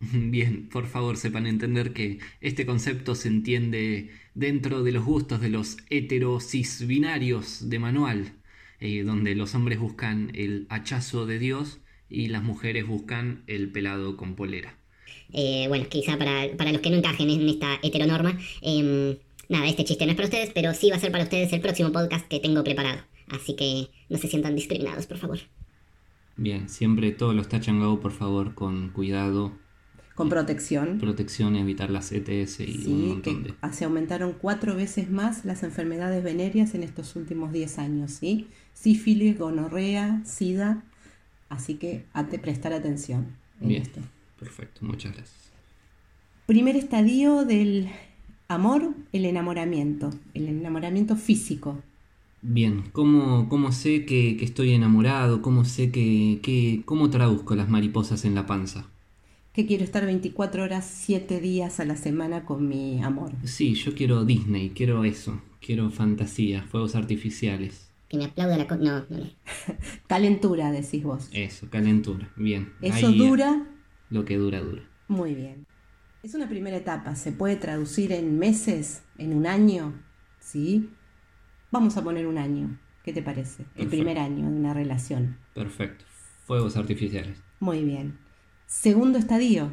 Bien, 0.00 0.68
por 0.68 0.86
favor 0.86 1.16
sepan 1.16 1.46
entender 1.46 1.92
que 1.92 2.20
este 2.40 2.64
concepto 2.64 3.14
se 3.14 3.28
entiende 3.28 4.10
dentro 4.34 4.82
de 4.82 4.92
los 4.92 5.04
gustos 5.04 5.40
de 5.40 5.50
los 5.50 5.76
heterosis 5.90 6.86
binarios 6.86 7.68
de 7.68 7.78
manual, 7.78 8.32
eh, 8.78 9.02
donde 9.02 9.34
los 9.34 9.54
hombres 9.54 9.78
buscan 9.78 10.30
el 10.34 10.66
hachazo 10.70 11.26
de 11.26 11.38
Dios 11.38 11.80
y 12.10 12.28
las 12.28 12.42
mujeres 12.42 12.86
buscan 12.86 13.44
el 13.46 13.70
pelado 13.72 14.16
con 14.16 14.36
polera. 14.36 14.76
Eh, 15.32 15.66
bueno, 15.68 15.86
quizá 15.88 16.18
para, 16.18 16.56
para 16.56 16.72
los 16.72 16.80
que 16.80 16.90
no 16.90 16.96
encajen 16.96 17.30
en 17.30 17.48
esta 17.48 17.78
heteronorma, 17.82 18.38
em, 18.62 19.16
nada, 19.48 19.68
este 19.68 19.84
chiste 19.84 20.04
no 20.06 20.12
es 20.12 20.16
para 20.16 20.26
ustedes, 20.28 20.50
pero 20.54 20.74
sí 20.74 20.90
va 20.90 20.96
a 20.96 21.00
ser 21.00 21.12
para 21.12 21.24
ustedes 21.24 21.52
el 21.52 21.60
próximo 21.60 21.92
podcast 21.92 22.26
que 22.28 22.40
tengo 22.40 22.64
preparado. 22.64 23.02
Así 23.28 23.54
que 23.56 23.90
no 24.08 24.18
se 24.18 24.28
sientan 24.28 24.56
discriminados, 24.56 25.06
por 25.06 25.18
favor. 25.18 25.38
Bien, 26.34 26.68
siempre 26.68 27.12
todos 27.12 27.36
los 27.36 27.48
touch 27.48 27.68
and 27.68 27.80
go, 27.80 28.00
por 28.00 28.10
favor, 28.10 28.56
con 28.56 28.90
cuidado, 28.90 29.60
Con 30.14 30.28
protección. 30.28 30.88
protección, 30.98 31.56
evitar 31.56 31.90
las 31.90 32.12
ETS 32.12 32.60
y 32.60 32.86
un 32.86 33.04
Sí, 33.04 33.08
montón 33.08 33.42
que 33.42 33.42
de... 33.42 33.54
se 33.72 33.84
aumentaron 33.84 34.32
cuatro 34.34 34.74
veces 34.76 35.10
más 35.10 35.44
las 35.44 35.62
enfermedades 35.62 36.22
venéreas 36.24 36.74
en 36.74 36.82
estos 36.82 37.16
últimos 37.16 37.52
10 37.52 37.78
años, 37.78 38.12
¿sí? 38.12 38.48
Sífilis, 38.72 39.38
gonorrea, 39.38 40.22
sida, 40.24 40.89
así 41.50 41.74
que 41.74 42.06
a 42.14 42.28
te 42.28 42.38
prestar 42.38 42.72
atención 42.72 43.36
en 43.60 43.68
Bien, 43.68 43.82
esto. 43.82 44.00
perfecto, 44.38 44.84
muchas 44.86 45.12
gracias. 45.14 45.52
Primer 46.46 46.76
estadio 46.76 47.44
del 47.44 47.88
amor, 48.48 48.94
el 49.12 49.24
enamoramiento, 49.24 50.10
el 50.34 50.48
enamoramiento 50.48 51.16
físico. 51.16 51.84
Bien, 52.42 52.84
¿cómo, 52.92 53.48
cómo 53.48 53.72
sé 53.72 54.04
que, 54.06 54.36
que 54.36 54.44
estoy 54.44 54.72
enamorado? 54.72 55.42
¿Cómo 55.42 55.64
sé 55.64 55.90
que, 55.90 56.40
que... 56.42 56.82
¿Cómo 56.86 57.10
traduzco 57.10 57.54
las 57.54 57.68
mariposas 57.68 58.24
en 58.24 58.34
la 58.34 58.46
panza? 58.46 58.92
Que 59.52 59.66
quiero 59.66 59.84
estar 59.84 60.04
24 60.06 60.62
horas, 60.62 60.86
7 60.86 61.40
días 61.40 61.80
a 61.80 61.84
la 61.84 61.96
semana 61.96 62.44
con 62.44 62.68
mi 62.68 63.02
amor. 63.02 63.32
Sí, 63.44 63.74
yo 63.74 63.94
quiero 63.94 64.24
Disney, 64.24 64.70
quiero 64.70 65.04
eso, 65.04 65.40
quiero 65.60 65.90
fantasía, 65.90 66.62
fuegos 66.62 66.94
artificiales, 66.94 67.89
Que 68.10 68.18
me 68.18 68.24
aplauda 68.26 68.58
la... 68.58 68.66
co- 68.66 68.76
No, 68.76 69.00
no, 69.00 69.06
no. 69.08 69.24
Calentura, 70.08 70.70
decís 70.72 71.02
vos. 71.02 71.30
eso, 71.32 71.70
calentura, 71.70 72.28
bien. 72.36 72.72
Eso 72.82 73.06
ahí, 73.06 73.16
dura 73.18 73.66
Lo 74.10 74.24
que 74.26 74.36
dura, 74.36 74.60
dura. 74.60 74.82
Muy 75.08 75.34
bien. 75.34 75.66
Es 76.22 76.34
una 76.34 76.48
primera 76.48 76.76
etapa, 76.76 77.14
se 77.16 77.32
puede 77.32 77.56
traducir 77.56 78.12
en 78.12 78.38
meses, 78.38 79.02
en 79.16 79.32
un 79.32 79.46
año, 79.46 79.94
¿sí? 80.38 80.90
Vamos 81.70 81.96
a 81.96 82.04
poner 82.04 82.26
un 82.26 82.36
año, 82.36 82.78
¿qué 83.04 83.12
te 83.14 83.22
parece? 83.22 83.64
El 83.76 83.86
primer 83.86 84.18
año 84.18 84.50
de 84.50 84.56
una 84.56 84.74
relación. 84.74 85.38
Perfecto, 85.54 86.04
fuegos 86.46 86.76
artificiales. 86.76 87.38
Muy 87.60 87.84
bien. 87.84 88.18
Segundo 88.66 89.18
estadio, 89.18 89.70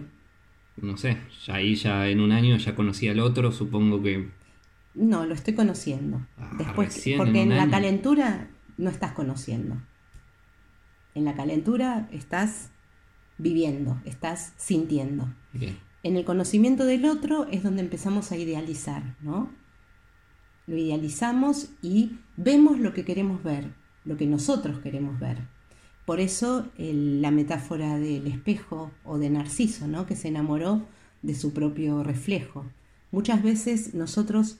No 0.78 0.96
sé, 0.96 1.18
ya 1.46 1.56
ahí 1.56 1.74
ya 1.76 2.08
en 2.08 2.20
un 2.22 2.32
año 2.32 2.56
ya 2.58 2.76
conocí 2.76 3.08
al 3.10 3.20
otro, 3.20 3.52
supongo 3.52 4.02
que... 4.02 4.30
no, 4.98 5.26
lo 5.26 5.34
estoy 5.34 5.54
conociendo. 5.54 6.26
Ah, 6.38 6.52
Después, 6.58 6.94
porque 7.18 7.42
en 7.44 7.50
la 7.58 7.70
calentura 7.72 8.50
no 8.78 8.90
estás 8.90 9.12
conociendo. 9.14 9.78
En 11.16 11.26
la 11.26 11.36
calentura 11.36 12.08
estás 12.12 12.70
viviendo, 13.38 14.00
estás 14.06 14.54
sintiendo. 14.58 15.34
En 16.04 16.16
el 16.18 16.26
conocimiento 16.26 16.86
del 16.86 17.06
otro 17.06 17.48
es 17.52 17.64
donde 17.64 17.82
empezamos 17.82 18.32
a 18.32 18.38
idealizar, 18.38 19.16
¿no? 19.22 19.52
Lo 20.68 20.78
idealizamos 20.78 21.70
y 21.82 22.18
vemos 22.36 22.80
lo 22.80 22.94
que 22.94 23.06
queremos 23.06 23.44
ver, 23.44 23.74
lo 24.06 24.18
que 24.18 24.28
nosotros 24.28 24.80
queremos 24.80 25.20
ver. 25.20 25.38
Por 26.06 26.20
eso 26.20 26.70
el- 26.78 27.22
la 27.22 27.32
metáfora 27.32 27.98
del 27.98 28.28
espejo 28.28 28.92
o 29.04 29.18
de 29.18 29.30
Narciso, 29.30 29.88
¿no? 29.88 30.06
Que 30.06 30.16
se 30.16 30.28
enamoró 30.30 30.88
de 31.22 31.36
su 31.36 31.54
propio 31.54 32.04
reflejo. 32.04 32.66
Muchas 33.12 33.42
veces 33.44 33.94
nosotros 33.94 34.60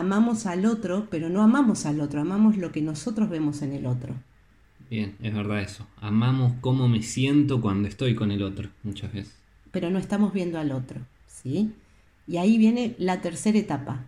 amamos 0.00 0.46
al 0.46 0.66
otro, 0.66 1.06
pero 1.10 1.28
no 1.28 1.42
amamos 1.42 1.86
al 1.86 2.00
otro, 2.00 2.20
amamos 2.20 2.56
lo 2.56 2.72
que 2.72 2.82
nosotros 2.82 3.28
vemos 3.30 3.62
en 3.62 3.72
el 3.72 3.86
otro. 3.86 4.14
bien, 4.90 5.14
es 5.20 5.32
verdad 5.34 5.60
eso. 5.60 5.86
Amamos 6.00 6.52
cómo 6.60 6.88
me 6.88 7.02
siento 7.02 7.60
cuando 7.60 7.88
estoy 7.88 8.14
con 8.14 8.30
el 8.30 8.42
otro, 8.42 8.70
muchas 8.82 9.12
veces. 9.12 9.34
pero 9.70 9.90
no 9.90 9.98
estamos 9.98 10.32
viendo 10.32 10.58
al 10.58 10.72
otro, 10.72 11.00
¿sí? 11.26 11.72
Y 12.26 12.36
ahí 12.38 12.58
viene 12.58 12.94
la 12.98 13.20
tercera 13.20 13.58
etapa, 13.58 14.06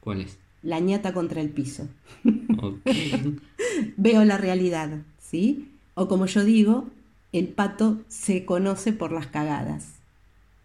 ¿Cuál 0.00 0.22
es? 0.22 0.38
la 0.62 0.78
ñata 0.80 1.12
contra 1.12 1.40
el 1.40 1.50
piso. 1.50 1.88
Veo 3.96 4.24
la 4.24 4.38
realidad, 4.38 5.02
¿sí? 5.18 5.68
O 5.94 6.08
como 6.08 6.26
yo 6.26 6.44
digo, 6.44 6.88
el 7.32 7.48
pato 7.48 8.00
se 8.08 8.44
conoce 8.44 8.92
por 8.92 9.12
las 9.12 9.26
cagadas. 9.26 9.94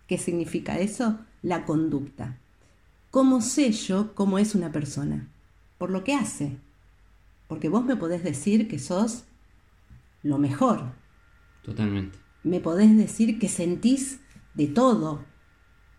¿Qué 0.07 0.17
significa 0.17 0.77
eso? 0.79 1.19
La 1.41 1.65
conducta. 1.65 2.37
¿Cómo 3.17 3.41
sé 3.41 3.71
yo 3.71 4.13
cómo 4.13 4.37
es 4.37 4.53
una 4.53 4.71
persona? 4.71 5.27
por 5.79 5.89
lo 5.89 6.03
que 6.03 6.13
hace. 6.13 6.57
Porque 7.47 7.67
vos 7.67 7.83
me 7.83 7.95
podés 7.95 8.23
decir 8.23 8.67
que 8.67 8.77
sos 8.77 9.25
lo 10.21 10.37
mejor. 10.37 10.91
Totalmente. 11.63 12.19
Me 12.43 12.59
podés 12.59 12.95
decir 12.95 13.39
que 13.39 13.47
sentís 13.47 14.19
de 14.53 14.67
todo. 14.67 15.25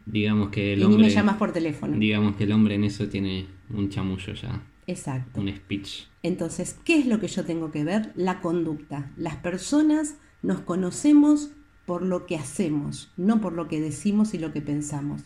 Digamos 0.07 0.51
que 0.51 0.75
el 0.75 0.79
y 0.79 0.85
hombre. 0.85 0.99
ni 0.99 1.09
me 1.09 1.11
llamas 1.11 1.39
por 1.39 1.51
teléfono. 1.51 1.99
Digamos 1.99 2.37
que 2.37 2.45
el 2.45 2.53
hombre 2.53 2.77
en 2.77 2.85
eso 2.85 3.09
tiene 3.09 3.49
un 3.71 3.89
chamullo 3.89 4.35
ya. 4.35 4.65
Exacto. 4.87 5.41
Un 5.41 5.49
speech. 5.49 6.05
Entonces, 6.23 6.77
¿qué 6.85 7.01
es 7.01 7.07
lo 7.07 7.19
que 7.19 7.27
yo 7.27 7.45
tengo 7.45 7.73
que 7.73 7.83
ver? 7.83 8.13
La 8.15 8.41
conducta. 8.41 9.11
Las 9.17 9.35
personas 9.35 10.19
nos 10.43 10.61
conocemos 10.61 11.51
por 11.85 12.03
lo 12.03 12.27
que 12.27 12.37
hacemos, 12.37 13.11
no 13.17 13.41
por 13.41 13.55
lo 13.55 13.67
que 13.67 13.81
decimos 13.81 14.35
y 14.35 14.39
lo 14.39 14.53
que 14.53 14.61
pensamos, 14.61 15.25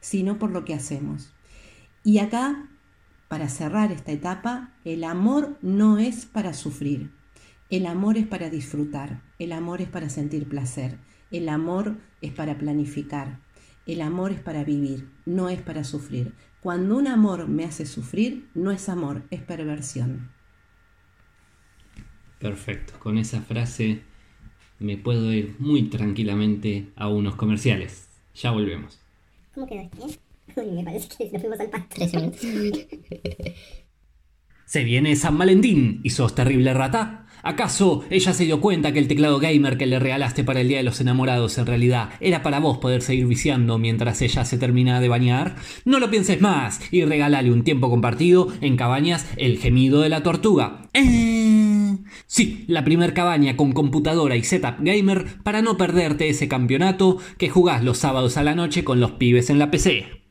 sino 0.00 0.38
por 0.38 0.50
lo 0.50 0.64
que 0.64 0.72
hacemos. 0.72 1.33
Y 2.04 2.18
acá, 2.18 2.68
para 3.28 3.48
cerrar 3.48 3.90
esta 3.90 4.12
etapa, 4.12 4.74
el 4.84 5.04
amor 5.04 5.58
no 5.62 5.98
es 5.98 6.26
para 6.26 6.52
sufrir. 6.52 7.10
El 7.70 7.86
amor 7.86 8.18
es 8.18 8.26
para 8.26 8.50
disfrutar, 8.50 9.22
el 9.38 9.52
amor 9.52 9.80
es 9.80 9.88
para 9.88 10.10
sentir 10.10 10.46
placer, 10.46 10.98
el 11.30 11.48
amor 11.48 11.96
es 12.20 12.30
para 12.30 12.58
planificar, 12.58 13.40
el 13.86 14.02
amor 14.02 14.32
es 14.32 14.40
para 14.40 14.64
vivir, 14.64 15.08
no 15.24 15.48
es 15.48 15.62
para 15.62 15.82
sufrir. 15.82 16.34
Cuando 16.60 16.96
un 16.96 17.08
amor 17.08 17.48
me 17.48 17.64
hace 17.64 17.86
sufrir, 17.86 18.48
no 18.54 18.70
es 18.70 18.90
amor, 18.90 19.22
es 19.30 19.40
perversión. 19.40 20.30
Perfecto. 22.38 22.98
Con 22.98 23.16
esa 23.16 23.40
frase 23.40 24.02
me 24.78 24.98
puedo 24.98 25.32
ir 25.32 25.56
muy 25.58 25.84
tranquilamente 25.84 26.92
a 26.96 27.08
unos 27.08 27.34
comerciales. 27.36 28.08
Ya 28.34 28.50
volvemos. 28.50 29.00
¿Cómo 29.54 29.66
quedó 29.66 29.80
esto? 29.80 30.23
Uy, 30.56 30.70
me 30.70 30.84
parece 30.84 31.08
que 31.16 31.30
nos 31.30 31.40
fuimos 31.40 31.60
al 31.60 31.70
pasto. 31.70 31.94
13 31.94 32.18
minutos. 32.18 32.40
Se 34.66 34.82
viene 34.82 35.14
San 35.14 35.38
Valentín 35.38 36.00
y 36.02 36.10
sos 36.10 36.34
terrible 36.34 36.72
rata. 36.74 37.26
¿Acaso 37.42 38.04
ella 38.08 38.32
se 38.32 38.46
dio 38.46 38.62
cuenta 38.62 38.92
que 38.92 38.98
el 38.98 39.06
teclado 39.06 39.38
gamer 39.38 39.76
que 39.76 39.86
le 39.86 39.98
regalaste 39.98 40.42
para 40.42 40.62
el 40.62 40.68
Día 40.68 40.78
de 40.78 40.82
los 40.82 41.00
Enamorados 41.00 41.58
en 41.58 41.66
realidad 41.66 42.08
era 42.18 42.42
para 42.42 42.58
vos 42.58 42.78
poder 42.78 43.02
seguir 43.02 43.26
viciando 43.26 43.78
mientras 43.78 44.22
ella 44.22 44.46
se 44.46 44.56
termina 44.56 45.00
de 45.00 45.08
bañar? 45.08 45.56
No 45.84 46.00
lo 46.00 46.10
pienses 46.10 46.40
más 46.40 46.80
y 46.90 47.04
regálale 47.04 47.52
un 47.52 47.62
tiempo 47.62 47.90
compartido 47.90 48.48
en 48.62 48.76
Cabañas 48.76 49.26
El 49.36 49.58
Gemido 49.58 50.00
de 50.00 50.08
la 50.08 50.22
Tortuga. 50.22 50.88
Eh, 50.94 51.98
Sí, 52.26 52.64
la 52.66 52.84
primer 52.84 53.14
cabaña 53.14 53.56
con 53.56 53.72
computadora 53.72 54.36
y 54.36 54.42
setup 54.42 54.76
gamer 54.80 55.42
para 55.42 55.62
no 55.62 55.76
perderte 55.76 56.28
ese 56.28 56.48
campeonato 56.48 57.18
que 57.38 57.48
jugás 57.48 57.84
los 57.84 57.98
sábados 57.98 58.36
a 58.36 58.42
la 58.42 58.54
noche 58.54 58.84
con 58.84 59.00
los 59.00 59.12
pibes 59.12 59.50
en 59.50 59.58
la 59.58 59.70
PC. 59.70 60.23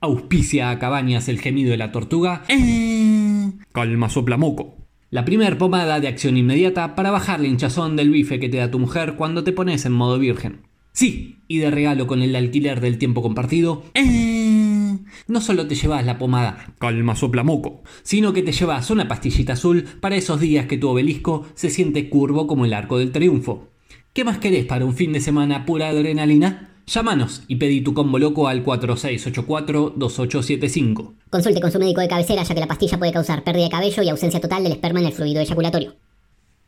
Auspicia 0.00 0.70
a 0.70 0.78
Cabañas 0.78 1.28
el 1.28 1.40
gemido 1.40 1.70
de 1.70 1.78
la 1.78 1.90
tortuga. 1.92 2.44
Eh, 2.48 3.50
Calma 3.72 4.08
soplamoco. 4.08 4.76
La 5.10 5.24
primer 5.24 5.56
pomada 5.56 6.00
de 6.00 6.08
acción 6.08 6.36
inmediata 6.36 6.94
para 6.94 7.10
bajar 7.10 7.40
la 7.40 7.46
hinchazón 7.46 7.96
del 7.96 8.10
bife 8.10 8.38
que 8.38 8.48
te 8.48 8.58
da 8.58 8.70
tu 8.70 8.78
mujer 8.78 9.14
cuando 9.16 9.42
te 9.44 9.52
pones 9.52 9.86
en 9.86 9.92
modo 9.92 10.18
virgen. 10.18 10.62
Sí, 10.92 11.36
y 11.48 11.58
de 11.58 11.70
regalo 11.70 12.06
con 12.06 12.22
el 12.22 12.34
alquiler 12.36 12.80
del 12.80 12.98
tiempo 12.98 13.22
compartido. 13.22 13.84
eh, 13.94 14.98
no 15.28 15.40
solo 15.40 15.66
te 15.66 15.74
llevas 15.74 16.04
la 16.04 16.18
pomada 16.18 16.74
Calma 16.78 17.16
soplamoco, 17.16 17.82
sino 18.02 18.32
que 18.32 18.42
te 18.42 18.52
llevas 18.52 18.90
una 18.90 19.08
pastillita 19.08 19.54
azul 19.54 19.84
para 20.00 20.16
esos 20.16 20.40
días 20.40 20.66
que 20.66 20.78
tu 20.78 20.88
obelisco 20.88 21.46
se 21.54 21.70
siente 21.70 22.08
curvo 22.08 22.46
como 22.46 22.64
el 22.64 22.74
arco 22.74 22.98
del 22.98 23.12
triunfo. 23.12 23.68
¿Qué 24.12 24.24
más 24.24 24.38
querés 24.38 24.64
para 24.66 24.84
un 24.84 24.94
fin 24.94 25.12
de 25.12 25.20
semana 25.20 25.64
pura 25.64 25.88
adrenalina? 25.88 26.75
Llámanos 26.86 27.42
y 27.48 27.56
pedí 27.56 27.80
tu 27.80 27.94
combo 27.94 28.16
loco 28.16 28.46
al 28.46 28.64
4684-2875. 28.64 31.14
Consulte 31.30 31.60
con 31.60 31.72
su 31.72 31.80
médico 31.80 32.00
de 32.00 32.06
cabecera 32.06 32.44
ya 32.44 32.54
que 32.54 32.60
la 32.60 32.68
pastilla 32.68 32.96
puede 32.96 33.12
causar 33.12 33.42
pérdida 33.42 33.64
de 33.64 33.70
cabello 33.70 34.04
y 34.04 34.08
ausencia 34.08 34.40
total 34.40 34.62
del 34.62 34.70
esperma 34.72 35.00
en 35.00 35.06
el 35.06 35.12
fluido 35.12 35.40
eyaculatorio. 35.40 35.96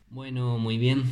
Bueno, 0.09 0.57
muy 0.57 0.77
bien. 0.77 1.03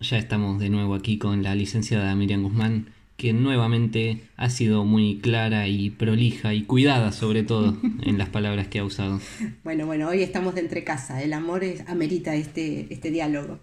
Ya 0.00 0.16
estamos 0.16 0.60
de 0.60 0.70
nuevo 0.70 0.94
aquí 0.94 1.18
con 1.18 1.42
la 1.42 1.56
licenciada 1.56 2.14
Miriam 2.14 2.44
Guzmán, 2.44 2.92
que 3.16 3.32
nuevamente 3.32 4.22
ha 4.36 4.48
sido 4.48 4.84
muy 4.84 5.18
clara 5.18 5.66
y 5.66 5.90
prolija 5.90 6.54
y 6.54 6.62
cuidada 6.62 7.10
sobre 7.10 7.42
todo 7.42 7.78
en 8.02 8.16
las 8.16 8.28
palabras 8.28 8.68
que 8.68 8.78
ha 8.78 8.84
usado. 8.84 9.18
Bueno, 9.64 9.86
bueno, 9.86 10.08
hoy 10.08 10.22
estamos 10.22 10.54
de 10.54 10.60
entre 10.60 10.84
casa. 10.84 11.20
El 11.20 11.32
amor 11.32 11.64
es, 11.64 11.82
amerita 11.88 12.36
este, 12.36 12.86
este 12.90 13.10
diálogo. 13.10 13.58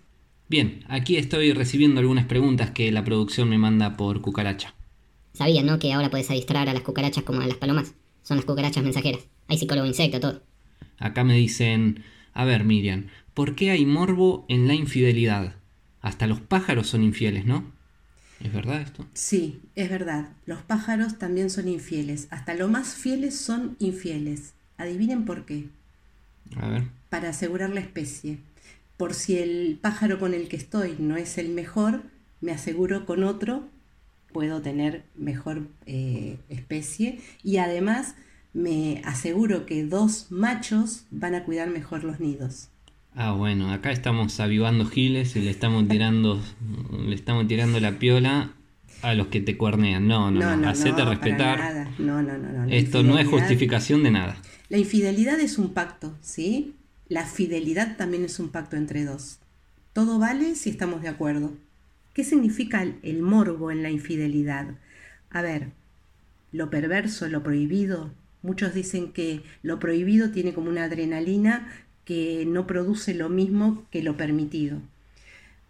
Bien, 0.50 0.86
aquí 0.88 1.18
estoy 1.18 1.52
recibiendo 1.52 2.00
algunas 2.00 2.26
preguntas 2.26 2.72
que 2.72 2.92
la 2.92 3.04
producción 3.04 3.50
me 3.50 3.58
manda 3.58 3.98
por 3.98 4.22
cucaracha. 4.22 4.74
Sabían, 5.34 5.66
¿no? 5.66 5.78
Que 5.78 5.92
ahora 5.94 6.10
puedes 6.10 6.30
adiestrar 6.32 6.70
a 6.70 6.74
las 6.74 6.84
cucarachas 6.84 7.24
como 7.24 7.42
a 7.42 7.48
las 7.48 7.58
palomas. 7.58 7.94
Son 8.24 8.38
las 8.38 8.46
cucarachas 8.46 8.84
mensajeras. 8.84 9.22
Hay 9.48 9.58
psicólogo 9.58 9.88
insecto, 9.88 10.20
todo. 10.20 10.42
Acá 11.00 11.24
me 11.24 11.36
dicen, 11.36 12.04
a 12.34 12.46
ver 12.46 12.64
Miriam, 12.64 13.08
¿por 13.34 13.56
qué 13.56 13.72
hay 13.72 13.86
morbo 13.86 14.46
en 14.48 14.68
la 14.68 14.74
infidelidad? 14.74 15.56
Hasta 16.02 16.28
los 16.28 16.40
pájaros 16.40 16.88
son 16.88 17.04
infieles, 17.04 17.46
¿no? 17.46 17.66
¿Es 18.40 18.54
verdad 18.54 18.82
esto? 18.82 19.06
Sí, 19.14 19.60
es 19.76 19.90
verdad. 19.90 20.30
Los 20.46 20.62
pájaros 20.62 21.18
también 21.18 21.50
son 21.50 21.68
infieles. 21.68 22.28
Hasta 22.30 22.54
los 22.54 22.70
más 22.70 22.96
fieles 22.96 23.38
son 23.38 23.76
infieles. 23.80 24.54
Adivinen 24.78 25.26
por 25.26 25.46
qué. 25.46 25.66
A 26.56 26.70
ver. 26.70 26.84
Para 27.10 27.30
asegurar 27.30 27.72
la 27.72 27.80
especie. 27.82 28.38
Por 28.98 29.14
si 29.14 29.38
el 29.38 29.78
pájaro 29.80 30.20
con 30.20 30.34
el 30.34 30.48
que 30.48 30.56
estoy 30.58 30.96
no 31.00 31.16
es 31.18 31.38
el 31.38 31.50
mejor, 31.50 32.02
me 32.42 32.52
aseguro 32.52 33.06
con 33.06 33.24
otro 33.24 33.64
puedo 34.32 34.62
tener 34.62 35.04
mejor 35.16 35.68
eh, 35.86 36.38
especie 36.50 37.20
y 37.44 37.58
además 37.58 38.16
me 38.54 39.02
aseguro 39.06 39.66
que 39.66 39.84
dos 39.84 40.28
machos 40.30 41.06
van 41.12 41.36
a 41.36 41.44
cuidar 41.44 41.70
mejor 41.70 42.04
los 42.04 42.20
nidos. 42.20 42.70
Ah, 43.16 43.32
bueno, 43.32 43.72
acá 43.72 43.92
estamos 43.92 44.40
avivando 44.40 44.86
giles 44.86 45.36
y 45.36 45.42
le 45.42 45.50
estamos 45.50 45.88
tirando, 45.88 46.40
le 47.08 47.16
estamos 47.16 47.48
tirando 47.48 47.80
la 47.80 47.98
piola 47.98 48.52
a 49.02 49.16
los 49.16 49.28
que 49.28 49.42
te 49.42 49.58
cuernean. 49.58 50.08
No, 50.08 50.30
no, 50.30 50.56
no, 50.56 50.70
hacete 50.70 50.92
para 50.92 51.12
respetar. 51.12 51.58
nada. 51.58 51.92
No, 51.98 52.22
no, 52.22 52.38
no, 52.38 52.66
no. 52.66 52.72
Esto 52.72 53.02
no 53.02 53.18
es 53.18 53.28
justificación 53.28 54.04
de 54.04 54.12
nada. 54.12 54.38
La 54.70 54.78
infidelidad 54.78 55.40
es 55.40 55.58
un 55.58 55.74
pacto, 55.74 56.14
¿sí? 56.22 56.76
La 57.10 57.26
fidelidad 57.26 57.96
también 57.96 58.26
es 58.26 58.38
un 58.38 58.50
pacto 58.50 58.76
entre 58.76 59.06
dos. 59.06 59.40
Todo 59.94 60.20
vale 60.20 60.56
si 60.56 60.70
estamos 60.70 61.02
de 61.02 61.08
acuerdo. 61.08 61.54
¿Qué 62.14 62.26
significa 62.26 62.86
el, 63.02 63.22
morbo 63.22 63.72
en 63.72 63.82
la 63.82 63.90
infidelidad? 63.90 64.76
A 65.30 65.42
ver, 65.42 65.70
lo 66.52 66.70
perverso, 66.70 67.30
lo 67.30 67.44
prohibido. 67.44 68.12
Muchos 68.42 68.74
dicen 68.74 69.14
que 69.14 69.42
lo 69.64 69.80
prohibido 69.80 70.32
tiene 70.32 70.54
como 70.54 70.70
una 70.70 70.84
adrenalina 70.84 71.72
que 72.04 72.46
no 72.46 72.68
produce 72.68 73.14
lo 73.14 73.30
mismo 73.30 73.86
que 73.90 74.04
lo 74.04 74.18
permitido. 74.18 74.82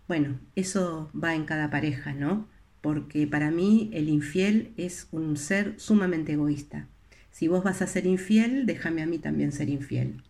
Bueno, 0.08 0.40
eso 0.56 1.12
va 1.14 1.36
en 1.36 1.46
cada 1.46 1.70
pareja, 1.70 2.14
¿no? 2.14 2.48
Porque 2.82 3.28
para 3.28 3.52
mí 3.52 3.92
el 3.94 4.10
infiel 4.10 4.72
es 4.76 5.08
un 5.12 5.38
ser 5.38 5.76
sumamente 5.78 6.34
egoísta. 6.34 6.88
Si 7.30 7.48
vos 7.48 7.64
vas 7.64 7.84
a 7.84 7.88
ser 7.88 8.08
infiel, 8.08 8.66
déjame 8.66 9.04
a 9.04 9.06
mí 9.06 9.20
también 9.20 9.52
ser 9.52 9.70
infiel. 9.70 10.24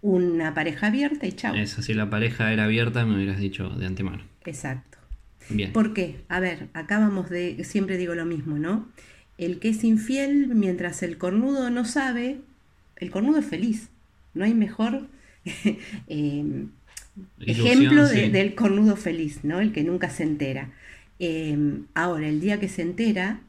Una 0.00 0.54
pareja 0.54 0.86
abierta 0.88 1.26
y 1.26 1.32
chao. 1.32 1.54
Eso, 1.54 1.82
si 1.82 1.92
la 1.94 2.08
pareja 2.08 2.52
era 2.52 2.64
abierta, 2.64 3.04
me 3.04 3.16
hubieras 3.16 3.38
dicho 3.38 3.68
de 3.70 3.86
antemano. 3.86 4.22
Exacto. 4.44 4.98
Bien. 5.50 5.72
¿Por 5.72 5.92
qué? 5.94 6.20
A 6.28 6.40
ver, 6.40 6.68
acá 6.74 6.98
vamos 6.98 7.30
de, 7.30 7.64
siempre 7.64 7.96
digo 7.96 8.14
lo 8.14 8.24
mismo, 8.24 8.58
¿no? 8.58 8.88
El 9.38 9.58
que 9.58 9.70
es 9.70 9.82
infiel, 9.84 10.48
mientras 10.54 11.02
el 11.02 11.16
cornudo 11.18 11.70
no 11.70 11.84
sabe, 11.84 12.38
el 12.96 13.10
cornudo 13.10 13.38
es 13.38 13.46
feliz. 13.46 13.88
No 14.34 14.44
hay 14.44 14.54
mejor 14.54 15.06
eh, 16.08 16.66
Ilusión, 17.40 17.66
ejemplo 17.66 18.06
de- 18.08 18.30
del 18.30 18.54
cornudo 18.54 18.96
feliz, 18.96 19.40
¿no? 19.42 19.60
El 19.60 19.72
que 19.72 19.82
nunca 19.84 20.10
se 20.10 20.22
entera. 20.22 20.70
Eh, 21.18 21.56
ahora, 21.94 22.28
el 22.28 22.40
día 22.40 22.60
que 22.60 22.68
se 22.68 22.82
entera 22.82 23.40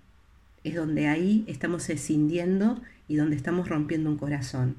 es 0.64 0.76
donde 0.76 1.08
ahí 1.08 1.44
estamos 1.48 1.90
escindiendo 1.90 2.82
y 3.08 3.16
donde 3.16 3.36
estamos 3.36 3.68
rompiendo 3.70 4.10
un 4.10 4.18
corazón. 4.18 4.76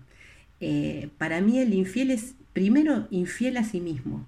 Eh, 0.60 1.08
para 1.18 1.40
mí 1.40 1.58
el 1.58 1.72
infiel 1.74 2.10
es 2.10 2.34
primero 2.52 3.08
infiel 3.10 3.56
a 3.56 3.64
sí 3.64 3.80
mismo. 3.80 4.26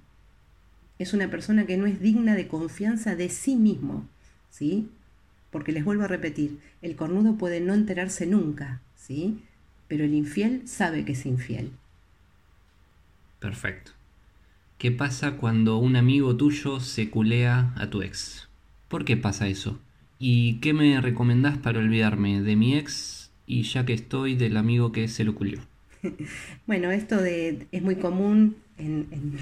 Es 0.98 1.12
una 1.12 1.30
persona 1.30 1.66
que 1.66 1.76
no 1.76 1.86
es 1.86 2.00
digna 2.00 2.34
de 2.34 2.48
confianza 2.48 3.16
de 3.16 3.28
sí 3.28 3.56
mismo, 3.56 4.06
¿sí? 4.50 4.88
Porque 5.50 5.72
les 5.72 5.84
vuelvo 5.84 6.04
a 6.04 6.08
repetir, 6.08 6.58
el 6.80 6.96
cornudo 6.96 7.36
puede 7.36 7.60
no 7.60 7.74
enterarse 7.74 8.26
nunca, 8.26 8.80
¿sí? 8.96 9.42
Pero 9.88 10.04
el 10.04 10.14
infiel 10.14 10.66
sabe 10.66 11.04
que 11.04 11.12
es 11.12 11.26
infiel. 11.26 11.72
Perfecto. 13.40 13.92
¿Qué 14.78 14.90
pasa 14.90 15.36
cuando 15.36 15.78
un 15.78 15.96
amigo 15.96 16.36
tuyo 16.36 16.80
se 16.80 17.10
culea 17.10 17.72
a 17.76 17.90
tu 17.90 18.02
ex? 18.02 18.48
¿Por 18.88 19.04
qué 19.04 19.16
pasa 19.16 19.48
eso? 19.48 19.78
¿Y 20.18 20.54
qué 20.60 20.72
me 20.72 21.00
recomendás 21.00 21.58
para 21.58 21.80
olvidarme 21.80 22.40
de 22.42 22.56
mi 22.56 22.76
ex 22.76 23.30
y 23.46 23.62
ya 23.62 23.84
que 23.84 23.92
estoy 23.92 24.36
del 24.36 24.56
amigo 24.56 24.92
que 24.92 25.08
se 25.08 25.24
lo 25.24 25.34
culió? 25.34 25.60
Bueno, 26.66 26.90
esto 26.90 27.20
es 27.24 27.82
muy 27.82 27.96
común 27.96 28.56
en, 28.78 29.38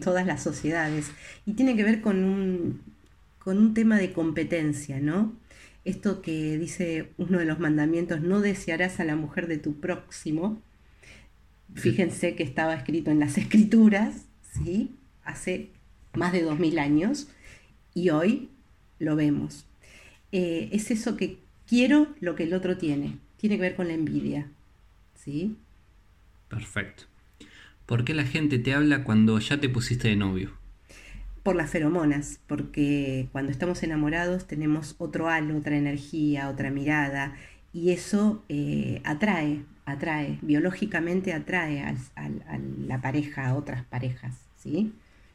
todas 0.00 0.26
las 0.26 0.42
sociedades 0.42 1.10
y 1.46 1.54
tiene 1.54 1.76
que 1.76 1.82
ver 1.82 2.02
con 2.02 2.24
un, 2.24 3.74
tema 3.74 3.98
de 3.98 4.12
competencia, 4.12 5.00
¿no? 5.00 5.32
Esto 5.84 6.22
que 6.22 6.58
dice 6.58 7.08
uno 7.18 7.38
de 7.38 7.44
los 7.44 7.58
mandamientos, 7.58 8.20
no 8.20 8.40
desearás 8.40 9.00
a 9.00 9.04
la 9.04 9.16
mujer 9.16 9.48
de 9.48 9.58
tu 9.58 9.80
próximo. 9.80 10.60
Fíjense 11.74 12.36
que 12.36 12.42
estaba 12.42 12.74
escrito 12.74 13.10
en 13.10 13.18
las 13.18 13.38
escrituras, 13.38 14.26
¿sí? 14.64 14.94
Hace 15.24 15.70
más 16.14 16.32
de 16.32 16.42
dos 16.42 16.58
mil 16.58 16.78
años 16.78 17.28
y 17.94 18.10
hoy 18.10 18.50
lo 18.98 19.16
vemos. 19.16 19.66
Eh, 20.30 20.68
es 20.72 20.90
eso 20.90 21.16
que 21.16 21.38
quiero 21.66 22.08
lo 22.20 22.36
que 22.36 22.44
el 22.44 22.54
otro 22.54 22.76
tiene. 22.76 23.18
Tiene 23.38 23.56
que 23.56 23.62
ver 23.62 23.74
con 23.74 23.88
la 23.88 23.94
envidia, 23.94 24.46
¿sí? 25.16 25.56
Perfecto. 26.52 27.04
¿Por 27.86 28.04
qué 28.04 28.12
la 28.12 28.24
gente 28.24 28.58
te 28.58 28.74
habla 28.74 29.04
cuando 29.04 29.38
ya 29.38 29.58
te 29.58 29.70
pusiste 29.70 30.08
de 30.08 30.16
novio? 30.16 30.50
Por 31.42 31.56
las 31.56 31.70
feromonas, 31.70 32.40
porque 32.46 33.30
cuando 33.32 33.50
estamos 33.50 33.82
enamorados 33.82 34.46
tenemos 34.46 34.94
otro 34.98 35.30
halo, 35.30 35.56
otra 35.56 35.78
energía, 35.78 36.50
otra 36.50 36.70
mirada, 36.70 37.34
y 37.72 37.92
eso 37.92 38.44
eh, 38.50 39.00
atrae, 39.04 39.62
atrae, 39.86 40.38
biológicamente 40.42 41.32
atrae 41.32 41.80
a 41.80 42.28
la 42.86 43.00
pareja, 43.00 43.48
a 43.48 43.54
otras 43.54 43.84
parejas, 43.86 44.36
¿sí? 44.58 44.92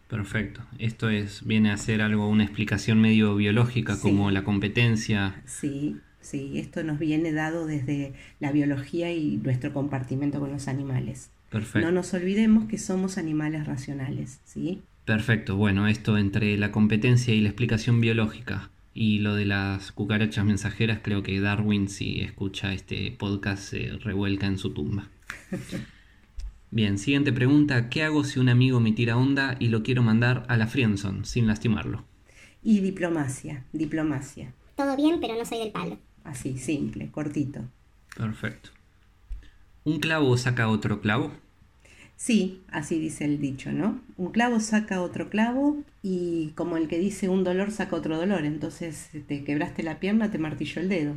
Perfecto. 0.07 0.61
Esto 0.77 1.09
es 1.09 1.45
viene 1.47 1.71
a 1.71 1.77
ser 1.77 2.03
algo, 2.03 2.29
una 2.29 2.43
explicación 2.43 3.01
medio 3.01 3.35
biológica 3.35 3.99
como 3.99 4.29
la 4.29 4.43
competencia. 4.43 5.41
Sí, 5.45 5.97
sí, 6.27 6.59
esto 6.59 6.83
nos 6.83 6.99
viene 6.99 7.31
dado 7.31 7.65
desde 7.65 8.13
la 8.39 8.51
biología 8.51 9.11
y 9.11 9.37
nuestro 9.37 9.73
compartimento 9.73 10.39
con 10.39 10.51
los 10.51 10.67
animales. 10.67 11.29
Perfecto. 11.49 11.87
No 11.87 11.91
nos 11.91 12.13
olvidemos 12.13 12.65
que 12.65 12.77
somos 12.77 13.17
animales 13.17 13.65
racionales, 13.65 14.39
¿sí? 14.43 14.81
Perfecto. 15.05 15.55
Bueno, 15.55 15.87
esto 15.87 16.17
entre 16.17 16.57
la 16.57 16.71
competencia 16.71 17.33
y 17.33 17.41
la 17.41 17.49
explicación 17.49 18.01
biológica 18.01 18.69
y 18.93 19.19
lo 19.19 19.35
de 19.35 19.45
las 19.45 19.91
cucarachas 19.91 20.43
mensajeras, 20.43 20.99
creo 21.01 21.23
que 21.23 21.39
Darwin 21.39 21.87
si 21.87 22.21
escucha 22.21 22.73
este 22.73 23.11
podcast 23.11 23.63
se 23.63 23.91
revuelca 24.03 24.47
en 24.47 24.57
su 24.57 24.71
tumba. 24.71 25.07
Bien, 26.71 26.97
siguiente 26.97 27.31
pregunta. 27.31 27.89
¿Qué 27.89 28.03
hago 28.03 28.25
si 28.25 28.39
un 28.39 28.49
amigo 28.49 28.81
me 28.81 28.91
tira 28.91 29.15
onda 29.15 29.55
y 29.59 29.69
lo 29.69 29.83
quiero 29.83 30.03
mandar 30.03 30.45
a 30.49 30.57
la 30.57 30.67
Friendzone 30.67 31.23
sin 31.23 31.47
lastimarlo? 31.47 32.03
Y 32.61 32.81
diplomacia, 32.81 33.63
diplomacia. 33.71 34.51
Todo 34.75 34.97
bien, 34.97 35.19
pero 35.21 35.35
no 35.35 35.45
soy 35.45 35.59
del 35.59 35.71
palo. 35.71 35.97
Así, 36.27 36.57
simple, 36.57 37.09
cortito. 37.09 37.61
Perfecto. 38.15 38.69
¿Un 39.85 39.99
clavo 39.99 40.35
saca 40.35 40.67
otro 40.67 40.99
clavo? 40.99 41.31
Sí, 42.17 42.61
así 42.69 42.99
dice 42.99 43.23
el 43.23 43.39
dicho, 43.39 43.71
¿no? 43.71 44.01
Un 44.17 44.31
clavo 44.31 44.59
saca 44.59 45.01
otro 45.01 45.29
clavo 45.29 45.83
y 46.03 46.51
como 46.55 46.75
el 46.75 46.87
que 46.87 46.99
dice 46.99 47.29
un 47.29 47.45
dolor 47.45 47.71
saca 47.71 47.95
otro 47.95 48.17
dolor. 48.17 48.43
Entonces 48.43 49.09
te 49.27 49.43
quebraste 49.45 49.83
la 49.83 49.99
pierna, 49.99 50.29
te 50.29 50.37
martilló 50.37 50.81
el 50.81 50.89
dedo. 50.89 51.15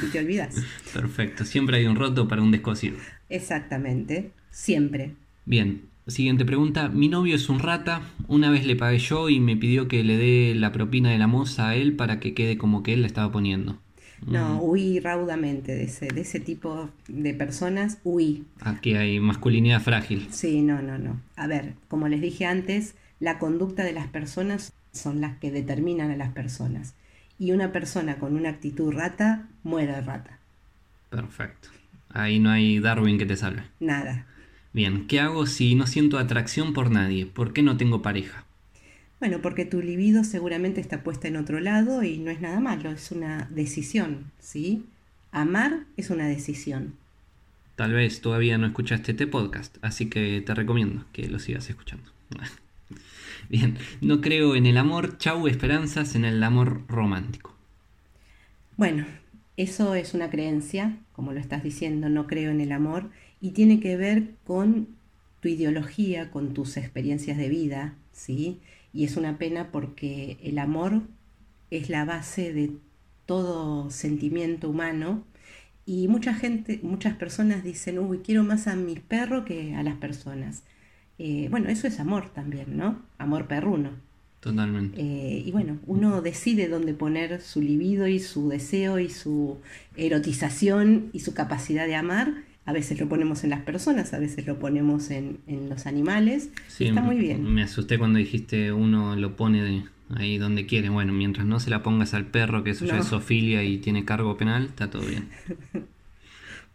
Si 0.00 0.10
te 0.10 0.18
olvidas. 0.18 0.56
Perfecto. 0.92 1.44
Siempre 1.44 1.78
hay 1.78 1.86
un 1.86 1.96
roto 1.96 2.28
para 2.28 2.42
un 2.42 2.50
descosido. 2.50 2.98
Exactamente. 3.30 4.32
Siempre. 4.50 5.14
Bien, 5.46 5.82
siguiente 6.06 6.44
pregunta. 6.44 6.88
Mi 6.90 7.08
novio 7.08 7.36
es 7.36 7.48
un 7.48 7.60
rata. 7.60 8.02
Una 8.28 8.50
vez 8.50 8.66
le 8.66 8.76
pagué 8.76 8.98
yo 8.98 9.30
y 9.30 9.40
me 9.40 9.56
pidió 9.56 9.88
que 9.88 10.04
le 10.04 10.18
dé 10.18 10.54
la 10.54 10.72
propina 10.72 11.10
de 11.10 11.18
la 11.18 11.28
moza 11.28 11.70
a 11.70 11.76
él 11.76 11.94
para 11.94 12.20
que 12.20 12.34
quede 12.34 12.58
como 12.58 12.82
que 12.82 12.92
él 12.92 13.00
la 13.00 13.06
estaba 13.06 13.32
poniendo. 13.32 13.78
No, 14.26 14.60
huí 14.60 15.00
raudamente 15.00 15.74
de 15.74 15.84
ese, 15.84 16.08
de 16.08 16.20
ese 16.20 16.40
tipo 16.40 16.90
de 17.08 17.34
personas, 17.34 17.98
huí. 18.04 18.44
Aquí 18.60 18.94
hay 18.94 19.18
masculinidad 19.20 19.80
frágil. 19.80 20.28
Sí, 20.30 20.62
no, 20.62 20.82
no, 20.82 20.98
no. 20.98 21.20
A 21.36 21.46
ver, 21.46 21.74
como 21.88 22.08
les 22.08 22.20
dije 22.20 22.46
antes, 22.46 22.94
la 23.18 23.38
conducta 23.38 23.84
de 23.84 23.92
las 23.92 24.08
personas 24.08 24.72
son 24.92 25.20
las 25.20 25.38
que 25.38 25.50
determinan 25.50 26.10
a 26.10 26.16
las 26.16 26.30
personas. 26.30 26.94
Y 27.38 27.52
una 27.52 27.72
persona 27.72 28.16
con 28.16 28.36
una 28.36 28.50
actitud 28.50 28.92
rata 28.92 29.48
muere 29.62 29.92
de 29.92 30.00
rata. 30.02 30.38
Perfecto. 31.08 31.68
Ahí 32.10 32.38
no 32.38 32.50
hay 32.50 32.80
Darwin 32.80 33.18
que 33.18 33.26
te 33.26 33.36
salve. 33.36 33.62
Nada. 33.78 34.26
Bien, 34.72 35.06
¿qué 35.06 35.20
hago 35.20 35.46
si 35.46 35.74
no 35.74 35.86
siento 35.86 36.18
atracción 36.18 36.72
por 36.72 36.90
nadie? 36.90 37.26
¿Por 37.26 37.52
qué 37.52 37.62
no 37.62 37.76
tengo 37.76 38.02
pareja? 38.02 38.44
Bueno, 39.20 39.42
porque 39.42 39.66
tu 39.66 39.82
libido 39.82 40.24
seguramente 40.24 40.80
está 40.80 41.02
puesta 41.02 41.28
en 41.28 41.36
otro 41.36 41.60
lado 41.60 42.02
y 42.02 42.16
no 42.16 42.30
es 42.30 42.40
nada 42.40 42.58
malo, 42.58 42.90
es 42.90 43.12
una 43.12 43.48
decisión, 43.50 44.32
¿sí? 44.38 44.86
Amar 45.30 45.84
es 45.98 46.08
una 46.08 46.26
decisión. 46.26 46.94
Tal 47.76 47.92
vez 47.92 48.22
todavía 48.22 48.56
no 48.56 48.66
escuchaste 48.66 49.12
este 49.12 49.26
podcast, 49.26 49.76
así 49.82 50.08
que 50.08 50.40
te 50.40 50.54
recomiendo 50.54 51.04
que 51.12 51.28
lo 51.28 51.38
sigas 51.38 51.68
escuchando. 51.68 52.10
Bien, 53.50 53.76
no 54.00 54.22
creo 54.22 54.56
en 54.56 54.64
el 54.64 54.78
amor, 54.78 55.18
chau 55.18 55.46
esperanzas 55.48 56.14
en 56.14 56.24
el 56.24 56.42
amor 56.42 56.82
romántico. 56.88 57.54
Bueno, 58.78 59.04
eso 59.58 59.94
es 59.94 60.14
una 60.14 60.30
creencia, 60.30 60.96
como 61.12 61.34
lo 61.34 61.40
estás 61.40 61.62
diciendo, 61.62 62.08
no 62.08 62.26
creo 62.26 62.50
en 62.50 62.62
el 62.62 62.72
amor, 62.72 63.10
y 63.42 63.50
tiene 63.50 63.80
que 63.80 63.98
ver 63.98 64.30
con 64.46 64.88
tu 65.40 65.48
ideología, 65.48 66.30
con 66.30 66.54
tus 66.54 66.78
experiencias 66.78 67.36
de 67.36 67.50
vida, 67.50 67.94
¿sí? 68.12 68.60
Y 68.92 69.04
es 69.04 69.16
una 69.16 69.38
pena 69.38 69.70
porque 69.70 70.38
el 70.42 70.58
amor 70.58 71.02
es 71.70 71.88
la 71.88 72.04
base 72.04 72.52
de 72.52 72.72
todo 73.26 73.90
sentimiento 73.90 74.68
humano 74.68 75.24
y 75.86 76.08
mucha 76.08 76.34
gente, 76.34 76.78
muchas 76.82 77.14
personas 77.16 77.64
dicen, 77.64 77.98
uy, 77.98 78.18
quiero 78.18 78.44
más 78.44 78.66
a 78.68 78.76
mis 78.76 79.00
perros 79.00 79.44
que 79.44 79.74
a 79.74 79.82
las 79.82 79.96
personas. 79.96 80.62
Eh, 81.18 81.48
bueno, 81.50 81.68
eso 81.68 81.86
es 81.86 81.98
amor 82.00 82.30
también, 82.30 82.76
¿no? 82.76 83.02
Amor 83.18 83.46
perruno. 83.46 83.90
Totalmente. 84.40 85.00
Eh, 85.00 85.42
y 85.44 85.50
bueno, 85.50 85.78
uno 85.86 86.22
decide 86.22 86.68
dónde 86.68 86.94
poner 86.94 87.40
su 87.40 87.60
libido 87.60 88.06
y 88.06 88.20
su 88.20 88.48
deseo 88.48 88.98
y 88.98 89.10
su 89.10 89.58
erotización 89.96 91.10
y 91.12 91.20
su 91.20 91.34
capacidad 91.34 91.86
de 91.86 91.96
amar. 91.96 92.44
A 92.66 92.72
veces 92.72 93.00
lo 93.00 93.08
ponemos 93.08 93.42
en 93.44 93.50
las 93.50 93.62
personas, 93.62 94.12
a 94.14 94.18
veces 94.18 94.46
lo 94.46 94.58
ponemos 94.58 95.10
en, 95.10 95.38
los 95.68 95.86
animales. 95.86 96.50
Está 96.78 97.02
muy 97.02 97.16
bien. 97.16 97.52
Me 97.52 97.62
asusté 97.62 97.98
cuando 97.98 98.18
dijiste 98.18 98.72
uno 98.72 99.16
lo 99.16 99.36
pone 99.36 99.84
ahí 100.14 100.38
donde 100.38 100.66
quiere. 100.66 100.88
Bueno, 100.88 101.12
mientras 101.12 101.46
no 101.46 101.58
se 101.58 101.70
la 101.70 101.82
pongas 101.82 102.14
al 102.14 102.26
perro, 102.26 102.62
que 102.62 102.70
eso 102.70 102.84
ya 102.84 102.98
es 102.98 103.06
sofilia 103.06 103.64
y 103.64 103.78
tiene 103.78 104.04
cargo 104.04 104.36
penal, 104.36 104.66
está 104.66 104.90
todo 104.90 105.02
bien. 105.02 105.28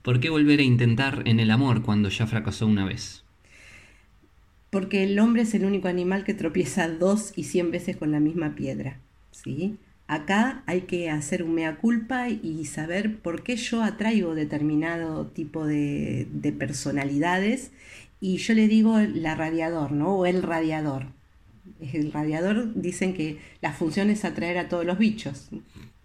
¿Por 0.01 0.19
qué 0.19 0.29
volver 0.29 0.59
a 0.59 0.63
intentar 0.63 1.23
en 1.25 1.39
el 1.39 1.49
amor 1.49 1.81
cuando 1.81 2.09
ya 2.09 2.27
fracasó 2.27 2.67
una 2.67 2.85
vez? 2.85 3.25
porque 4.75 5.05
el 5.05 5.17
hombre 5.19 5.43
es 5.43 5.53
el 5.53 5.63
único 5.63 5.87
animal 5.87 6.25
que 6.25 6.33
tropieza 6.33 6.89
dos 6.89 7.31
y 7.37 7.45
cien 7.45 7.71
veces 7.71 7.95
con 7.95 8.11
la 8.11 8.19
misma 8.19 8.55
piedra. 8.55 8.99
¿sí? 9.31 9.77
Acá 10.07 10.61
hay 10.67 10.81
que 10.81 11.09
hacer 11.09 11.41
un 11.41 11.55
mea 11.55 11.77
culpa 11.77 12.29
y 12.29 12.65
saber 12.65 13.17
por 13.17 13.41
qué 13.41 13.55
yo 13.55 13.81
atraigo 13.81 14.35
determinado 14.35 15.25
tipo 15.27 15.65
de, 15.65 16.27
personalidades. 16.57 17.71
Y 18.21 18.37
yo 18.37 18.53
le 18.53 18.67
digo 18.67 18.99
la 18.99 19.35
radiador, 19.35 19.91
¿no? 19.91 20.15
O 20.15 20.25
el 20.27 20.43
radiador. 20.43 21.07
El 21.79 22.11
radiador 22.11 22.73
dicen 22.75 23.15
que 23.15 23.39
la 23.61 23.73
función 23.73 24.11
es 24.11 24.25
atraer 24.25 24.59
a 24.59 24.69
todos 24.69 24.85
los 24.85 24.99
bichos. 24.99 25.49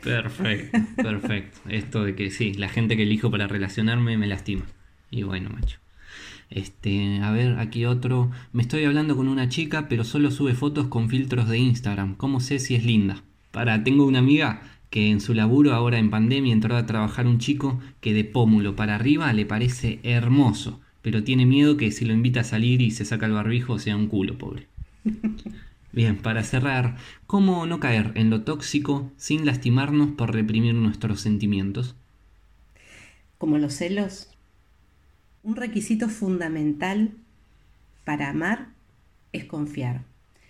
Perfecto, 0.02 0.78
perfecto. 0.96 1.60
Esto 1.68 2.04
de 2.04 2.14
que 2.14 2.30
sí, 2.30 2.54
la 2.54 2.70
gente 2.70 2.96
que 2.96 3.02
elijo 3.02 3.30
para 3.30 3.48
relacionarme 3.48 4.16
me 4.16 4.26
lastima. 4.26 4.64
Y 5.10 5.24
bueno, 5.24 5.50
macho. 5.50 5.78
Este, 6.48 7.20
a 7.22 7.30
ver, 7.32 7.58
aquí 7.58 7.84
otro. 7.84 8.30
Me 8.52 8.62
estoy 8.62 8.84
hablando 8.84 9.14
con 9.14 9.28
una 9.28 9.50
chica, 9.50 9.88
pero 9.88 10.04
solo 10.04 10.30
sube 10.30 10.54
fotos 10.54 10.88
con 10.88 11.10
filtros 11.10 11.48
de 11.48 11.58
Instagram. 11.58 12.16
¿Cómo 12.16 12.40
sé 12.40 12.58
si 12.58 12.74
es 12.74 12.84
linda? 12.84 13.22
Para, 13.50 13.82
tengo 13.82 14.04
una 14.04 14.20
amiga 14.20 14.62
que 14.90 15.10
en 15.10 15.20
su 15.20 15.34
laburo 15.34 15.72
ahora 15.72 15.98
en 15.98 16.10
pandemia 16.10 16.52
entró 16.52 16.76
a 16.76 16.86
trabajar 16.86 17.26
un 17.26 17.38
chico 17.38 17.80
que 18.00 18.12
de 18.12 18.24
pómulo 18.24 18.76
para 18.76 18.96
arriba 18.96 19.32
le 19.32 19.46
parece 19.46 20.00
hermoso, 20.02 20.80
pero 21.02 21.24
tiene 21.24 21.46
miedo 21.46 21.76
que 21.76 21.92
si 21.92 22.04
lo 22.04 22.12
invita 22.12 22.40
a 22.40 22.44
salir 22.44 22.80
y 22.80 22.90
se 22.90 23.04
saca 23.04 23.26
el 23.26 23.32
barbijo 23.32 23.78
sea 23.78 23.96
un 23.96 24.08
culo, 24.08 24.36
pobre. 24.36 24.66
Bien, 25.92 26.16
para 26.16 26.44
cerrar, 26.44 26.96
¿cómo 27.26 27.66
no 27.66 27.80
caer 27.80 28.12
en 28.14 28.30
lo 28.30 28.42
tóxico 28.42 29.10
sin 29.16 29.44
lastimarnos 29.44 30.10
por 30.10 30.32
reprimir 30.32 30.74
nuestros 30.74 31.20
sentimientos? 31.20 31.96
Como 33.38 33.58
los 33.58 33.74
celos, 33.74 34.28
un 35.42 35.56
requisito 35.56 36.08
fundamental 36.08 37.12
para 38.04 38.28
amar 38.28 38.68
es 39.32 39.46
confiar. 39.46 40.02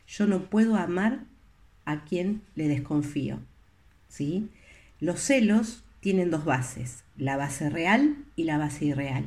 Yo 0.06 0.26
no 0.26 0.50
puedo 0.50 0.76
amar 0.76 1.24
a 1.84 2.04
quien 2.04 2.42
le 2.54 2.68
desconfío. 2.68 3.38
¿sí? 4.08 4.48
Los 5.00 5.20
celos 5.20 5.84
tienen 6.00 6.30
dos 6.30 6.44
bases, 6.44 7.04
la 7.16 7.36
base 7.36 7.70
real 7.70 8.16
y 8.36 8.44
la 8.44 8.58
base 8.58 8.86
irreal. 8.86 9.26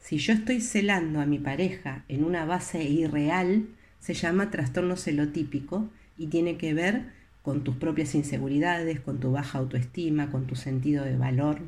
Si 0.00 0.18
yo 0.18 0.32
estoy 0.32 0.60
celando 0.60 1.20
a 1.20 1.26
mi 1.26 1.38
pareja 1.38 2.04
en 2.08 2.24
una 2.24 2.46
base 2.46 2.82
irreal, 2.84 3.66
se 4.00 4.14
llama 4.14 4.50
trastorno 4.50 4.96
celotípico 4.96 5.88
y 6.16 6.28
tiene 6.28 6.56
que 6.56 6.72
ver 6.72 7.04
con 7.42 7.64
tus 7.64 7.76
propias 7.76 8.14
inseguridades, 8.14 9.00
con 9.00 9.20
tu 9.20 9.32
baja 9.32 9.58
autoestima, 9.58 10.30
con 10.30 10.46
tu 10.46 10.56
sentido 10.56 11.04
de 11.04 11.16
valor 11.16 11.60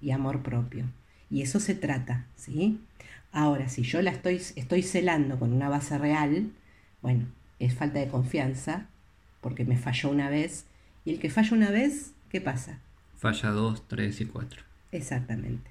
y 0.00 0.10
amor 0.10 0.42
propio. 0.42 0.84
Y 1.30 1.42
eso 1.42 1.60
se 1.60 1.74
trata, 1.74 2.26
¿sí? 2.36 2.80
Ahora, 3.32 3.68
si 3.68 3.82
yo 3.82 4.00
la 4.00 4.10
estoy, 4.10 4.36
estoy 4.56 4.82
celando 4.82 5.38
con 5.38 5.52
una 5.52 5.68
base 5.68 5.98
real, 5.98 6.50
bueno, 7.02 7.26
es 7.58 7.74
falta 7.74 7.98
de 7.98 8.08
confianza, 8.08 8.86
porque 9.40 9.64
me 9.64 9.76
falló 9.76 10.10
una 10.10 10.30
vez. 10.30 10.64
Y 11.04 11.12
el 11.12 11.18
que 11.18 11.30
falla 11.30 11.56
una 11.56 11.70
vez, 11.70 12.12
¿qué 12.30 12.40
pasa? 12.40 12.80
Falla 13.16 13.50
dos, 13.50 13.86
tres 13.88 14.20
y 14.20 14.26
cuatro. 14.26 14.62
Exactamente. 14.92 15.70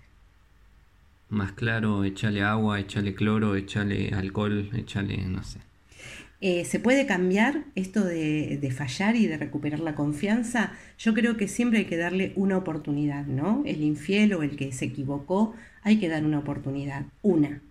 Más 1.29 1.51
claro, 1.51 2.03
échale 2.03 2.41
agua, 2.41 2.79
échale 2.79 3.13
cloro, 3.13 3.55
échale 3.55 4.13
alcohol, 4.13 4.69
échale, 4.73 5.17
no 5.17 5.43
sé. 5.43 5.59
Eh, 6.39 6.65
¿Se 6.65 6.79
puede 6.79 7.07
cambiar 7.07 7.65
esto 7.73 8.03
de, 8.03 8.57
de, 8.61 8.71
fallar 8.71 9.15
y 9.15 9.25
de 9.25 9.37
recuperar 9.37 9.79
la 9.79 9.95
confianza? 9.95 10.71
Yo 10.99 11.13
creo 11.13 11.35
que 11.35 11.47
siempre 11.47 11.79
hay 11.79 11.85
que 11.85 11.97
darle 11.97 12.31
una 12.35 12.57
oportunidad, 12.57 13.25
¿no? 13.25 13.63
El 13.65 13.81
infiel 13.81 14.33
o 14.35 14.43
el 14.43 14.55
que 14.55 14.71
se 14.71 14.85
equivocó, 14.85 15.55
hay 15.81 15.97
que 15.97 16.09
dar 16.09 16.23
una 16.23 16.39
oportunidad, 16.39 17.05
una. 17.23 17.61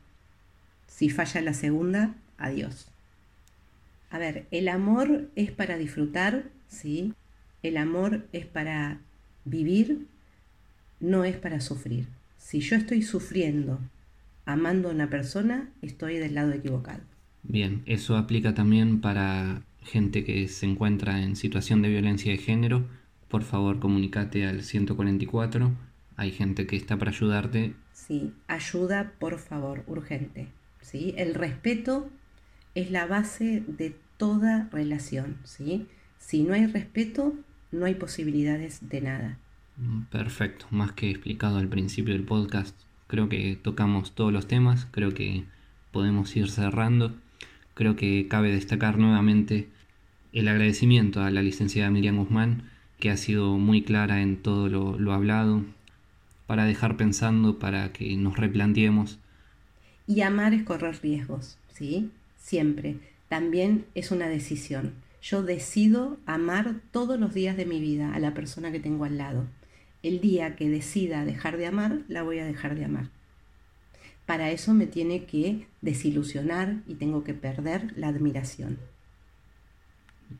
Si 0.88 1.10
falla 1.10 1.40
la 1.42 1.54
segunda, 1.54 2.14
adiós. 2.38 2.88
A 4.10 4.18
ver, 4.18 4.46
el 4.50 4.68
amor 4.68 5.28
es 5.34 5.50
para 5.50 5.76
disfrutar, 5.78 6.44
¿sí? 6.68 7.12
El 7.62 7.76
amor 7.76 8.26
es 8.32 8.46
para 8.46 9.00
vivir, 9.44 10.06
no 11.00 11.24
es 11.24 11.36
para 11.36 11.60
sufrir. 11.60 12.06
Si 12.38 12.60
yo 12.60 12.76
estoy 12.76 13.02
sufriendo 13.02 13.80
amando 14.44 14.88
a 14.88 14.92
una 14.92 15.10
persona, 15.10 15.68
estoy 15.82 16.18
del 16.18 16.34
lado 16.34 16.52
equivocado. 16.52 17.00
Bien, 17.42 17.82
eso 17.86 18.16
aplica 18.16 18.54
también 18.54 19.00
para 19.00 19.62
gente 19.82 20.24
que 20.24 20.46
se 20.48 20.66
encuentra 20.66 21.22
en 21.22 21.36
situación 21.36 21.82
de 21.82 21.88
violencia 21.88 22.32
de 22.32 22.38
género. 22.38 22.84
Por 23.28 23.42
favor, 23.42 23.80
comunícate 23.80 24.46
al 24.46 24.62
144. 24.62 25.72
Hay 26.16 26.30
gente 26.30 26.66
que 26.66 26.76
está 26.76 26.96
para 26.96 27.10
ayudarte. 27.10 27.74
Sí, 27.92 28.32
ayuda, 28.46 29.12
por 29.18 29.38
favor, 29.38 29.84
urgente. 29.86 30.48
¿sí? 30.80 31.14
El 31.16 31.34
respeto 31.34 32.08
es 32.76 32.90
la 32.90 33.06
base 33.06 33.64
de 33.66 33.96
toda 34.18 34.68
relación. 34.70 35.38
¿sí? 35.44 35.86
Si 36.18 36.42
no 36.42 36.54
hay 36.54 36.66
respeto, 36.66 37.34
no 37.72 37.86
hay 37.86 37.94
posibilidades 37.94 38.88
de 38.88 39.00
nada. 39.00 39.38
Mm, 39.78 40.02
perfecto, 40.02 40.66
más 40.70 40.92
que 40.92 41.10
explicado 41.10 41.56
al 41.56 41.68
principio 41.68 42.12
del 42.12 42.24
podcast. 42.24 42.76
Creo 43.06 43.30
que 43.30 43.58
tocamos 43.60 44.14
todos 44.14 44.32
los 44.32 44.46
temas, 44.46 44.86
creo 44.90 45.14
que 45.14 45.44
podemos 45.90 46.36
ir 46.36 46.50
cerrando. 46.50 47.14
Creo 47.72 47.96
que 47.96 48.28
cabe 48.28 48.52
destacar 48.52 48.98
nuevamente 48.98 49.70
el 50.34 50.46
agradecimiento 50.46 51.22
a 51.22 51.30
la 51.30 51.40
licenciada 51.42 51.90
Miriam 51.90 52.18
Guzmán, 52.18 52.70
que 53.00 53.10
ha 53.10 53.16
sido 53.16 53.56
muy 53.56 53.82
clara 53.82 54.20
en 54.20 54.36
todo 54.36 54.68
lo, 54.68 54.98
lo 54.98 55.12
hablado, 55.14 55.64
para 56.46 56.66
dejar 56.66 56.98
pensando, 56.98 57.58
para 57.58 57.90
que 57.94 58.16
nos 58.16 58.36
replanteemos. 58.36 59.18
Y 60.06 60.20
amar 60.20 60.52
es 60.52 60.62
correr 60.62 60.98
riesgos, 61.02 61.58
¿sí? 61.72 62.10
Siempre. 62.46 62.98
También 63.28 63.86
es 63.96 64.12
una 64.12 64.28
decisión. 64.28 64.94
Yo 65.20 65.42
decido 65.42 66.16
amar 66.26 66.76
todos 66.92 67.18
los 67.18 67.34
días 67.34 67.56
de 67.56 67.66
mi 67.66 67.80
vida 67.80 68.14
a 68.14 68.20
la 68.20 68.34
persona 68.34 68.70
que 68.70 68.78
tengo 68.78 69.04
al 69.04 69.18
lado. 69.18 69.48
El 70.04 70.20
día 70.20 70.54
que 70.54 70.68
decida 70.68 71.24
dejar 71.24 71.56
de 71.56 71.66
amar, 71.66 72.02
la 72.06 72.22
voy 72.22 72.38
a 72.38 72.44
dejar 72.44 72.76
de 72.76 72.84
amar. 72.84 73.10
Para 74.26 74.52
eso 74.52 74.74
me 74.74 74.86
tiene 74.86 75.24
que 75.24 75.66
desilusionar 75.80 76.82
y 76.86 76.94
tengo 76.94 77.24
que 77.24 77.34
perder 77.34 77.92
la 77.96 78.06
admiración. 78.06 78.78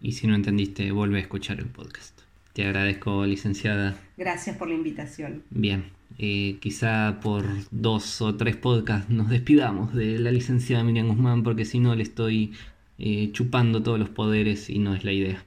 Y 0.01 0.13
si 0.13 0.29
no 0.29 0.37
entendiste, 0.37 0.93
vuelve 0.93 1.19
a 1.19 1.23
escuchar 1.23 1.59
el 1.59 1.67
podcast. 1.67 2.21
Te 2.53 2.63
agradezco, 2.63 3.27
licenciada. 3.27 3.99
Gracias 4.17 4.57
por 4.57 4.69
la 4.69 4.75
invitación. 4.75 5.43
Bien, 5.51 5.87
eh, 6.19 6.59
quizá 6.61 7.21
por 7.23 7.45
dos 7.71 8.23
o 8.23 8.37
tres 8.37 8.57
podcasts 8.57 9.11
nos 9.11 9.29
despidamos 9.29 9.95
de 9.95 10.19
la 10.19 10.31
licenciada 10.31 10.83
Miriam 10.83 11.09
Guzmán 11.09 11.43
porque 11.43 11.65
si 11.65 11.79
no 11.79 11.95
le 11.95 12.03
estoy 12.03 12.55
eh, 12.99 13.31
chupando 13.33 13.83
todos 13.83 13.99
los 13.99 14.09
poderes 14.09 14.71
y 14.71 14.79
no 14.79 14.95
es 14.95 15.05
la 15.05 15.13
idea. 15.13 15.45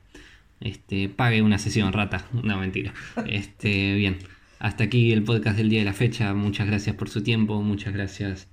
Este, 0.60 1.10
pague 1.10 1.42
una 1.42 1.58
sesión, 1.58 1.94
rata. 1.94 2.26
No, 2.34 2.58
mentira. 2.58 2.94
Este, 3.28 3.96
bien. 3.96 4.18
Hasta 4.60 4.84
aquí 4.84 5.12
el 5.14 5.24
podcast 5.24 5.58
del 5.58 5.70
día 5.70 5.80
de 5.80 5.86
la 5.86 5.94
fecha. 5.94 6.34
Muchas 6.34 6.68
gracias 6.68 6.96
por 6.96 7.10
su 7.10 7.24
tiempo. 7.24 7.62
Muchas 7.62 7.94
gracias 7.94 8.48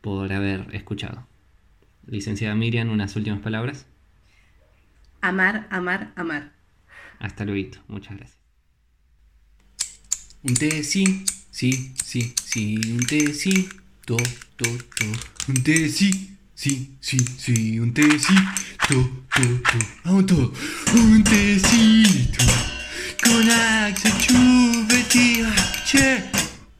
por 0.00 0.32
haber 0.32 0.66
escuchado. 0.74 1.26
Licenciada 2.06 2.54
Miriam, 2.54 2.90
unas 2.90 3.14
últimas 3.16 3.40
palabras. 3.40 3.86
Amar, 5.20 5.66
amar, 5.70 6.12
amar. 6.16 6.52
Hasta 7.18 7.44
luego. 7.44 7.76
Muchas 7.88 8.16
gracias. 8.16 8.38
Un 10.42 10.54
té, 10.54 10.82
sí, 10.84 11.24
sí, 11.56 11.92
sí, 12.04 12.34
sí. 12.44 12.76
Un 12.92 13.06
té, 13.06 13.32
sí. 13.32 13.68
To, 14.04 14.16
to, 14.56 14.68
to. 14.98 15.06
Un 15.48 15.62
té, 15.62 15.88
sí. 15.88 16.36
Sí, 16.56 16.96
sí, 17.00 17.18
sí, 17.36 17.78
un 17.78 17.92
tecito, 17.92 18.32
to, 18.88 18.94
to, 19.34 19.78
vamos 20.06 20.24
todo. 20.24 20.52
Un 20.94 21.22
tecito 21.22 22.44
con 23.22 23.46
che. 25.84 26.22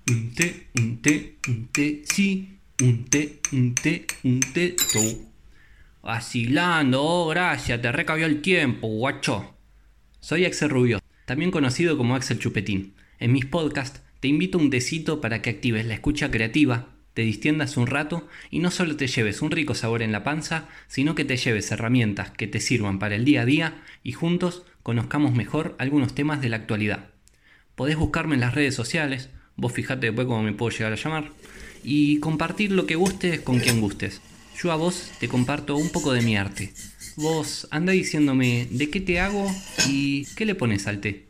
Un 0.08 0.30
té, 0.34 0.68
un 0.78 0.96
té, 1.02 1.36
un 1.46 1.68
té, 1.68 2.02
sí, 2.08 2.58
un 2.80 3.04
té, 3.04 3.40
un 3.52 3.74
té, 3.74 4.06
un 4.24 4.40
té, 4.40 4.76
to. 4.92 5.00
Vacilando, 6.02 7.02
oh, 7.02 7.28
gracias, 7.28 7.82
te 7.82 7.92
recabió 7.92 8.24
el 8.24 8.40
tiempo, 8.40 8.88
guacho. 8.88 9.56
Soy 10.20 10.46
Axel 10.46 10.70
Rubio, 10.70 11.00
también 11.26 11.50
conocido 11.50 11.98
como 11.98 12.14
Axel 12.14 12.38
Chupetín. 12.38 12.94
En 13.18 13.32
mis 13.32 13.44
podcasts 13.44 14.00
te 14.26 14.30
invito 14.30 14.58
a 14.58 14.60
un 14.60 14.70
tecito 14.70 15.20
para 15.20 15.40
que 15.40 15.50
actives 15.50 15.86
la 15.86 15.94
escucha 15.94 16.32
creativa 16.32 16.88
te 17.14 17.22
distiendas 17.22 17.76
un 17.76 17.86
rato 17.86 18.26
y 18.50 18.58
no 18.58 18.72
solo 18.72 18.96
te 18.96 19.06
lleves 19.06 19.40
un 19.40 19.52
rico 19.52 19.76
sabor 19.76 20.02
en 20.02 20.10
la 20.10 20.24
panza, 20.24 20.66
sino 20.88 21.14
que 21.14 21.24
te 21.24 21.36
lleves 21.36 21.70
herramientas 21.70 22.32
que 22.32 22.48
te 22.48 22.58
sirvan 22.58 22.98
para 22.98 23.14
el 23.14 23.24
día 23.24 23.42
a 23.42 23.44
día 23.44 23.84
y 24.02 24.10
juntos 24.10 24.64
conozcamos 24.82 25.32
mejor 25.32 25.76
algunos 25.78 26.12
temas 26.16 26.40
de 26.40 26.48
la 26.48 26.56
actualidad. 26.56 27.10
Podés 27.76 27.94
buscarme 27.94 28.34
en 28.34 28.40
las 28.40 28.56
redes 28.56 28.74
sociales, 28.74 29.30
vos 29.54 29.72
fijate 29.72 30.06
después 30.06 30.26
cómo 30.26 30.42
me 30.42 30.52
puedo 30.52 30.76
llegar 30.76 30.92
a 30.92 30.96
llamar, 30.96 31.30
y 31.84 32.18
compartir 32.18 32.72
lo 32.72 32.84
que 32.86 32.96
gustes 32.96 33.42
con 33.42 33.60
quien 33.60 33.80
gustes. 33.80 34.20
Yo 34.60 34.72
a 34.72 34.74
vos 34.76 35.12
te 35.20 35.28
comparto 35.28 35.76
un 35.76 35.90
poco 35.90 36.12
de 36.12 36.22
mi 36.22 36.36
arte. 36.36 36.72
Vos 37.14 37.68
anda 37.70 37.92
diciéndome 37.92 38.66
de 38.72 38.90
qué 38.90 39.00
te 39.00 39.20
hago 39.20 39.48
y 39.88 40.24
qué 40.34 40.46
le 40.46 40.56
pones 40.56 40.88
al 40.88 41.00
té. 41.00 41.25